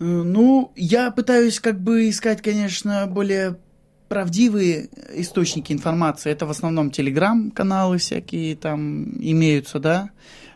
Э, 0.01 0.05
Ну, 0.05 0.73
я 0.77 1.11
пытаюсь 1.11 1.61
как 1.61 1.81
бы 1.81 2.09
искать, 2.09 2.43
конечно, 2.43 3.07
более 3.07 3.57
правдивые 4.09 4.89
источники 5.15 5.73
информации. 5.73 6.31
Это 6.31 6.47
в 6.47 6.51
основном 6.51 6.91
телеграм-каналы 6.91 7.99
всякие 7.99 8.55
там 8.55 9.15
имеются, 9.19 9.79
да. 9.79 10.11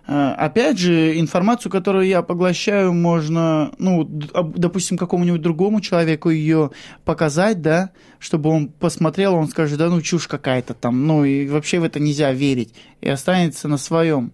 Э, 0.08 0.32
Опять 0.38 0.78
же, 0.78 1.20
информацию, 1.20 1.70
которую 1.70 2.06
я 2.06 2.22
поглощаю, 2.22 2.94
можно, 2.94 3.72
ну, 3.78 4.04
допустим, 4.04 4.96
какому-нибудь 4.96 5.42
другому 5.42 5.82
человеку 5.82 6.30
ее 6.30 6.70
показать, 7.04 7.60
да, 7.60 7.90
чтобы 8.18 8.48
он 8.48 8.68
посмотрел, 8.68 9.34
он 9.34 9.48
скажет, 9.48 9.78
да 9.78 9.90
ну 9.90 10.00
чушь 10.00 10.26
какая-то 10.26 10.72
там, 10.72 11.06
ну 11.06 11.24
и 11.24 11.46
вообще 11.46 11.78
в 11.78 11.84
это 11.84 12.00
нельзя 12.00 12.32
верить, 12.32 12.74
и 13.02 13.08
останется 13.08 13.68
на 13.68 13.76
своем. 13.76 14.32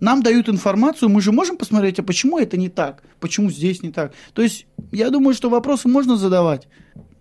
Нам 0.00 0.22
дают 0.22 0.48
информацию, 0.48 1.08
мы 1.08 1.22
же 1.22 1.30
можем 1.30 1.56
посмотреть, 1.56 2.00
а 2.00 2.02
почему 2.02 2.38
это 2.38 2.56
не 2.56 2.68
так, 2.68 3.04
почему 3.20 3.48
здесь 3.48 3.82
не 3.82 3.92
так. 3.92 4.12
То 4.34 4.42
есть, 4.42 4.66
я 4.90 5.10
думаю, 5.10 5.34
что 5.34 5.48
вопросы 5.48 5.86
можно 5.88 6.16
задавать, 6.16 6.66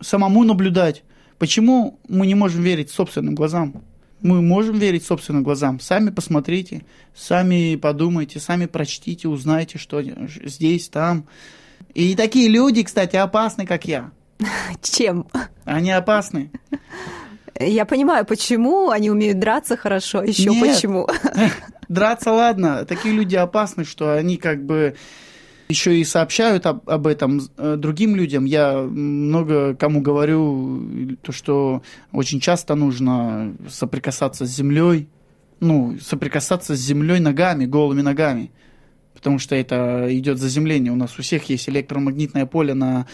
самому 0.01 0.43
наблюдать. 0.43 1.03
Почему 1.37 1.99
мы 2.09 2.25
не 2.25 2.33
можем 2.33 2.63
верить 2.63 2.89
собственным 2.89 3.35
глазам? 3.35 3.83
Мы 4.25 4.41
можем 4.41 4.79
верить 4.79 5.05
собственным 5.05 5.43
глазам. 5.43 5.79
Сами 5.79 6.09
посмотрите, 6.09 6.83
сами 7.13 7.75
подумайте, 7.75 8.39
сами 8.39 8.65
прочтите, 8.65 9.27
узнайте, 9.27 9.77
что 9.77 10.01
здесь, 10.01 10.89
там. 10.89 11.27
И 11.93 12.15
такие 12.15 12.49
люди, 12.49 12.81
кстати, 12.81 13.17
опасны, 13.17 13.67
как 13.67 13.85
я. 13.85 14.09
Чем? 14.81 15.27
Они 15.63 15.91
опасны. 15.91 16.49
Я 17.59 17.85
понимаю, 17.85 18.25
почему 18.25 18.89
они 18.89 19.11
умеют 19.11 19.37
драться 19.37 19.77
хорошо, 19.77 20.23
еще 20.23 20.49
Нет. 20.49 20.75
почему. 20.75 21.07
Драться, 21.87 22.31
ладно, 22.31 22.83
такие 22.85 23.13
люди 23.13 23.35
опасны, 23.35 23.85
что 23.85 24.17
они 24.17 24.37
как 24.37 24.65
бы 24.65 24.95
еще 25.67 25.99
и 25.99 26.03
сообщают 26.03 26.65
об, 26.65 26.87
об 26.89 27.07
этом 27.07 27.41
э, 27.57 27.75
другим 27.77 28.15
людям. 28.15 28.45
Я 28.45 28.81
много 28.81 29.75
кому 29.75 30.01
говорю, 30.01 31.17
то, 31.21 31.31
что 31.31 31.81
очень 32.11 32.39
часто 32.39 32.75
нужно 32.75 33.55
соприкасаться 33.67 34.45
с 34.45 34.49
землей, 34.49 35.07
ну, 35.59 35.97
соприкасаться 35.99 36.75
с 36.75 36.79
землей 36.79 37.19
ногами, 37.19 37.65
голыми 37.65 38.01
ногами, 38.01 38.51
потому 39.13 39.39
что 39.39 39.55
это 39.55 40.07
идет 40.09 40.37
заземление. 40.37 40.93
У 40.93 40.97
нас 40.97 41.17
у 41.17 41.21
всех 41.21 41.49
есть 41.49 41.67
электромагнитное 41.67 42.45
поле 42.45 42.73
на, 42.73 43.07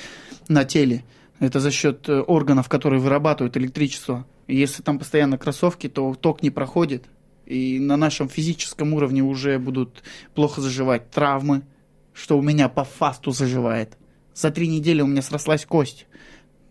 на 0.48 0.66
теле. 0.66 1.04
Это 1.40 1.60
за 1.60 1.72
счет 1.72 2.10
э, 2.10 2.20
органов, 2.20 2.68
которые 2.68 3.00
вырабатывают 3.00 3.56
электричество. 3.58 4.26
И 4.48 4.58
если 4.58 4.84
там 4.84 5.00
постоянно 5.00 5.38
кроссовки, 5.38 5.88
то 5.88 6.14
ток 6.16 6.44
не 6.44 6.50
проходит. 6.50 7.06
И 7.46 7.80
на 7.80 7.98
нашем 7.98 8.30
физическом 8.30 8.94
уровне 8.94 9.24
уже 9.24 9.58
будут 9.58 10.04
плохо 10.36 10.62
заживать 10.62 11.10
травмы, 11.10 11.64
что 12.14 12.38
у 12.38 12.42
меня 12.42 12.70
по 12.70 12.84
фасту 12.84 13.32
заживает. 13.32 13.98
За 14.34 14.52
три 14.52 14.68
недели 14.68 15.02
у 15.02 15.08
меня 15.08 15.22
срослась 15.22 15.66
кость. 15.66 16.08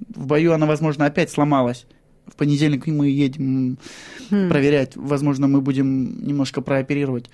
В 0.09 0.27
бою 0.27 0.53
она, 0.53 0.67
возможно, 0.67 1.05
опять 1.07 1.31
сломалась. 1.31 1.87
В 2.27 2.35
понедельник 2.37 2.87
мы 2.87 3.09
едем 3.09 3.79
Хм. 4.31 4.49
проверять. 4.49 4.97
Возможно, 4.97 5.47
мы 5.49 5.61
будем 5.61 6.25
немножко 6.27 6.61
прооперировать 6.63 7.31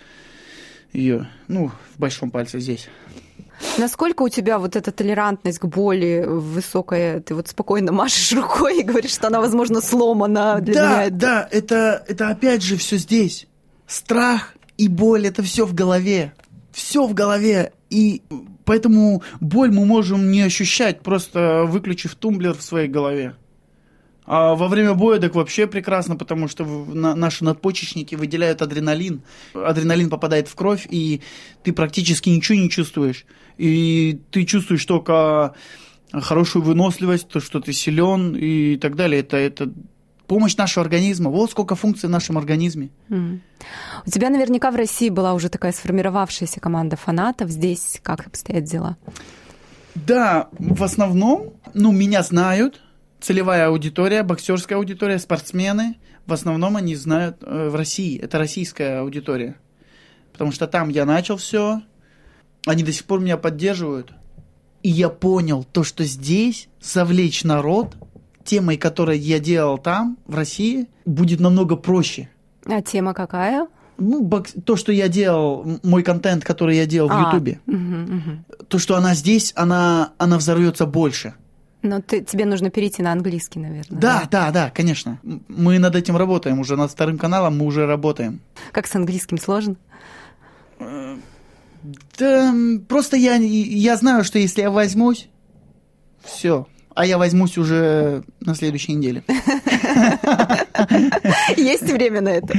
ее. 0.93 1.29
Ну, 1.49 1.71
в 1.95 1.99
большом 2.01 2.31
пальце 2.31 2.61
здесь. 2.61 2.89
Насколько 3.79 4.23
у 4.23 4.29
тебя 4.29 4.59
вот 4.59 4.77
эта 4.77 4.93
толерантность 4.93 5.59
к 5.59 5.65
боли 5.67 6.25
высокая? 6.27 7.21
Ты 7.21 7.35
вот 7.35 7.49
спокойно 7.49 7.93
машешь 7.93 8.33
рукой 8.33 8.81
и 8.81 8.83
говоришь, 8.83 9.13
что 9.13 9.29
она, 9.29 9.41
возможно, 9.41 9.81
сломана 9.81 10.61
для 10.61 10.75
да, 10.75 10.89
меня. 10.91 11.05
это- 11.05 11.17
да, 11.17 11.49
это, 11.51 12.05
это 12.09 12.29
опять 12.29 12.63
же 12.63 12.77
все 12.77 12.97
здесь. 12.97 13.47
Страх 13.87 14.55
и 14.77 14.89
боль 14.89 15.27
это 15.27 15.43
все 15.43 15.65
в 15.67 15.75
голове. 15.75 16.33
Все 16.77 17.07
в 17.07 17.15
голове. 17.15 17.73
И 17.89 18.21
поэтому 18.67 19.23
боль 19.41 19.71
мы 19.71 19.87
можем 19.87 20.31
не 20.31 20.43
ощущать, 20.43 21.01
просто 21.01 21.65
выключив 21.67 22.15
тумблер 22.17 22.53
в 22.53 22.61
своей 22.61 22.87
голове. 22.87 23.35
А 24.27 24.55
во 24.55 24.69
время 24.69 24.93
боя 24.93 25.19
так 25.19 25.35
вообще 25.35 25.67
прекрасно, 25.67 26.17
потому 26.17 26.49
что 26.49 26.67
наши 26.67 27.45
надпочечники 27.45 28.15
выделяют 28.15 28.61
адреналин. 28.61 29.23
Адреналин 29.55 30.11
попадает 30.11 30.49
в 30.49 30.55
кровь, 30.55 30.87
и 30.91 31.23
ты 31.63 31.73
практически 31.73 32.29
ничего 32.29 32.59
не 32.59 32.69
чувствуешь. 32.69 33.25
И 33.57 34.21
ты 34.31 34.45
чувствуешь 34.45 34.85
только 34.85 35.55
хорошую 36.13 36.63
выносливость, 36.63 37.29
то, 37.29 37.41
что 37.41 37.61
ты 37.61 37.73
силен 37.73 38.37
и 38.37 38.77
так 38.77 38.97
далее. 38.97 39.21
Это, 39.21 39.39
это 39.39 39.73
помощь 40.27 40.57
нашего 40.57 40.85
организма. 40.85 41.31
Вот 41.31 41.51
сколько 41.51 41.75
функций 41.75 42.09
в 42.09 42.13
нашем 42.13 42.39
организме. 42.39 42.91
У 43.09 44.11
тебя 44.11 44.31
наверняка 44.31 44.71
в 44.71 44.77
России 44.77 45.09
была 45.09 45.35
уже 45.35 45.49
такая 45.49 45.73
сформировавшаяся 45.73 46.61
команда 46.61 46.97
фанатов. 46.97 47.51
Здесь 47.51 48.01
как 48.03 48.27
обстоят 48.27 48.65
дела? 48.65 48.97
Да, 49.95 50.49
в 50.59 50.83
основном, 50.83 51.55
ну, 51.73 51.91
меня 51.91 52.23
знают, 52.23 52.83
целевая 53.21 53.69
аудитория, 53.69 54.23
боксерская 54.23 54.79
аудитория, 54.79 55.19
спортсмены. 55.19 55.97
В 56.27 56.33
основном 56.33 56.77
они 56.77 56.95
знают 56.97 57.39
э, 57.43 57.69
в 57.71 57.75
России. 57.75 58.19
Это 58.19 58.39
российская 58.39 59.01
аудитория. 59.01 59.57
Потому 60.33 60.53
что 60.53 60.67
там 60.67 60.91
я 60.91 61.07
начал 61.07 61.39
все. 61.39 61.81
Они 62.67 62.83
до 62.83 62.93
сих 62.93 63.05
пор 63.05 63.21
меня 63.21 63.37
поддерживают. 63.37 64.13
И 64.83 64.91
я 64.91 65.09
понял 65.09 65.65
то, 65.65 65.83
что 65.83 66.05
здесь 66.05 66.69
завлечь 66.81 67.43
народ 67.43 67.97
темой, 68.47 68.77
которую 68.79 69.21
я 69.21 69.39
делал 69.39 69.77
там, 69.79 70.17
в 70.27 70.35
России, 70.35 70.87
будет 71.05 71.41
намного 71.41 71.77
проще. 71.77 72.29
А 72.65 72.81
тема 72.81 73.13
какая? 73.13 73.67
Ну, 73.99 74.23
бокс- 74.23 74.59
то, 74.65 74.77
что 74.77 74.93
я 74.93 75.09
делал, 75.09 75.79
мой 75.83 76.03
контент, 76.03 76.45
который 76.45 76.77
я 76.77 76.87
делал 76.87 77.09
в 77.09 77.13
А, 77.13 77.21
Ютубе, 77.33 77.61
мгм, 77.67 78.03
мгм. 78.17 78.45
то, 78.69 78.79
что 78.79 78.97
она 78.97 79.15
здесь, 79.15 79.53
она, 79.57 80.13
она 80.19 80.37
взорвется 80.39 80.87
больше. 80.87 81.35
Но 81.83 82.01
ты, 82.01 82.21
тебе 82.23 82.47
нужно 82.47 82.71
перейти 82.71 83.03
на 83.03 83.13
английский, 83.13 83.59
наверное. 83.61 84.01
Да, 84.01 84.29
да, 84.31 84.51
да, 84.51 84.71
конечно. 84.71 85.19
М- 85.25 85.45
Мы 85.49 85.79
над 85.79 85.95
этим 85.95 86.17
работаем. 86.17 86.59
Уже 86.59 86.77
над 86.77 86.91
вторым 86.91 87.17
каналом 87.17 87.59
мы 87.59 87.65
уже 87.67 87.87
работаем. 87.87 88.41
Как 88.73 88.87
с 88.87 88.95
английским 88.97 89.39
сложно? 89.39 89.77
Да, 92.19 92.49
м, 92.51 92.81
просто 92.89 93.17
я, 93.17 93.35
я 93.37 93.97
знаю, 93.97 94.25
что 94.25 94.39
если 94.39 94.63
я 94.63 94.71
возьмусь, 94.71 95.29
все. 96.25 96.67
А 96.97 97.05
я 97.05 97.19
возьмусь 97.19 97.59
уже 97.59 98.25
на 98.41 98.55
следующей 98.55 98.95
неделе. 98.95 99.23
Есть 101.57 101.91
время 101.93 102.23
на 102.23 102.31
это? 102.31 102.55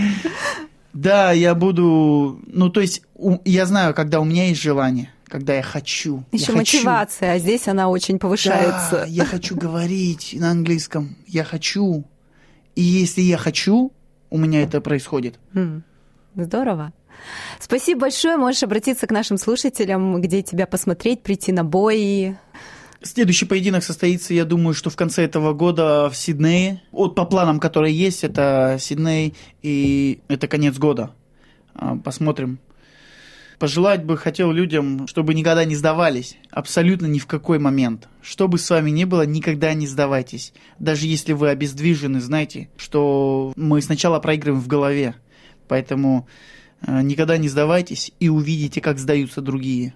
Да, 0.93 1.31
я 1.31 1.55
буду... 1.55 2.39
Ну, 2.45 2.69
то 2.69 2.79
есть, 2.81 3.01
я 3.45 3.65
знаю, 3.65 3.93
когда 3.93 4.19
у 4.19 4.23
меня 4.23 4.47
есть 4.47 4.61
желание, 4.61 5.11
когда 5.27 5.55
я 5.55 5.61
хочу. 5.63 6.23
я 6.31 6.37
Еще 6.39 6.53
хочу. 6.53 6.77
мотивация, 6.77 7.33
а 7.33 7.39
здесь 7.39 7.67
она 7.67 7.89
очень 7.89 8.19
повышается. 8.19 8.99
Да, 9.01 9.05
я 9.05 9.25
хочу 9.25 9.55
говорить 9.55 10.35
на 10.39 10.51
английском. 10.51 11.15
Я 11.27 11.43
хочу. 11.43 12.05
И 12.75 12.81
если 12.83 13.21
я 13.21 13.37
хочу, 13.37 13.91
у 14.29 14.37
меня 14.37 14.61
это 14.61 14.81
происходит. 14.81 15.39
М, 15.55 15.83
Здорово. 16.35 16.93
Спасибо 17.59 18.01
большое. 18.01 18.37
Можешь 18.37 18.61
обратиться 18.61 19.07
к 19.07 19.11
нашим 19.11 19.37
слушателям, 19.37 20.21
где 20.21 20.43
тебя 20.43 20.67
посмотреть, 20.67 21.23
прийти 21.23 21.51
на 21.51 21.63
бой. 21.63 22.37
Следующий 23.01 23.45
поединок 23.45 23.83
состоится, 23.83 24.33
я 24.33 24.43
думаю, 24.43 24.73
что 24.73 24.89
в 24.89 24.95
конце 24.95 25.23
этого 25.23 25.53
года 25.53 26.09
в 26.09 26.17
Сиднее. 26.17 26.81
Вот 26.91 27.15
по 27.15 27.25
планам, 27.25 27.59
которые 27.59 27.95
есть, 27.95 28.23
это 28.23 28.77
Сидней 28.79 29.35
и 29.61 30.19
это 30.27 30.47
конец 30.47 30.77
года. 30.77 31.11
А, 31.75 31.95
Посмотрим. 31.95 32.59
Пожелать 33.59 34.03
бы 34.03 34.17
хотел 34.17 34.51
людям, 34.51 35.07
чтобы 35.07 35.33
никогда 35.33 35.65
не 35.65 35.75
сдавались. 35.75 36.37
Абсолютно 36.51 37.07
ни 37.07 37.17
в 37.17 37.25
какой 37.25 37.57
момент. 37.57 38.07
Что 38.21 38.47
бы 38.47 38.59
с 38.59 38.69
вами 38.69 38.91
ни 38.91 39.03
было, 39.03 39.25
никогда 39.25 39.73
не 39.73 39.87
сдавайтесь. 39.87 40.53
Даже 40.77 41.07
если 41.07 41.33
вы 41.33 41.49
обездвижены, 41.49 42.21
знайте, 42.21 42.69
что 42.77 43.53
мы 43.55 43.81
сначала 43.81 44.19
проигрываем 44.19 44.61
в 44.61 44.67
голове. 44.67 45.15
Поэтому 45.67 46.27
э, 46.85 47.01
никогда 47.01 47.37
не 47.37 47.49
сдавайтесь 47.49 48.11
и 48.19 48.29
увидите, 48.29 48.79
как 48.79 48.99
сдаются 48.99 49.41
другие. 49.41 49.95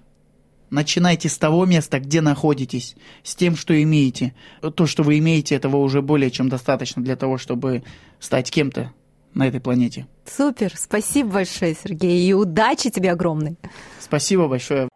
Начинайте 0.71 1.27
с 1.27 1.37
того 1.37 1.65
места, 1.65 1.99
где 1.99 2.21
находитесь, 2.21 2.95
с 3.23 3.35
тем, 3.35 3.57
что 3.57 3.79
имеете. 3.83 4.33
То, 4.75 4.87
что 4.87 5.03
вы 5.03 5.19
имеете, 5.19 5.53
этого 5.55 5.75
уже 5.77 6.01
более 6.01 6.31
чем 6.31 6.47
достаточно 6.47 7.03
для 7.03 7.17
того, 7.17 7.37
чтобы 7.37 7.83
стать 8.19 8.49
кем-то 8.49 8.93
на 9.33 9.47
этой 9.47 9.59
планете. 9.59 10.07
Супер. 10.25 10.71
Спасибо 10.77 11.31
большое, 11.33 11.75
Сергей. 11.75 12.25
И 12.25 12.33
удачи 12.33 12.89
тебе 12.89 13.11
огромной. 13.11 13.57
Спасибо 13.99 14.47
большое. 14.47 14.87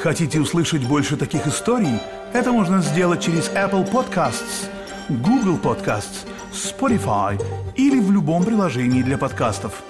Хотите 0.00 0.40
услышать 0.40 0.84
больше 0.84 1.16
таких 1.16 1.46
историй? 1.46 2.00
Это 2.32 2.50
можно 2.50 2.82
сделать 2.82 3.22
через 3.22 3.48
Apple 3.50 3.88
Podcasts, 3.88 4.66
Google 5.08 5.56
Podcasts, 5.56 6.26
Spotify 6.52 7.40
или 7.76 8.00
в 8.00 8.10
любом 8.10 8.44
приложении 8.44 9.02
для 9.02 9.18
подкастов. 9.18 9.84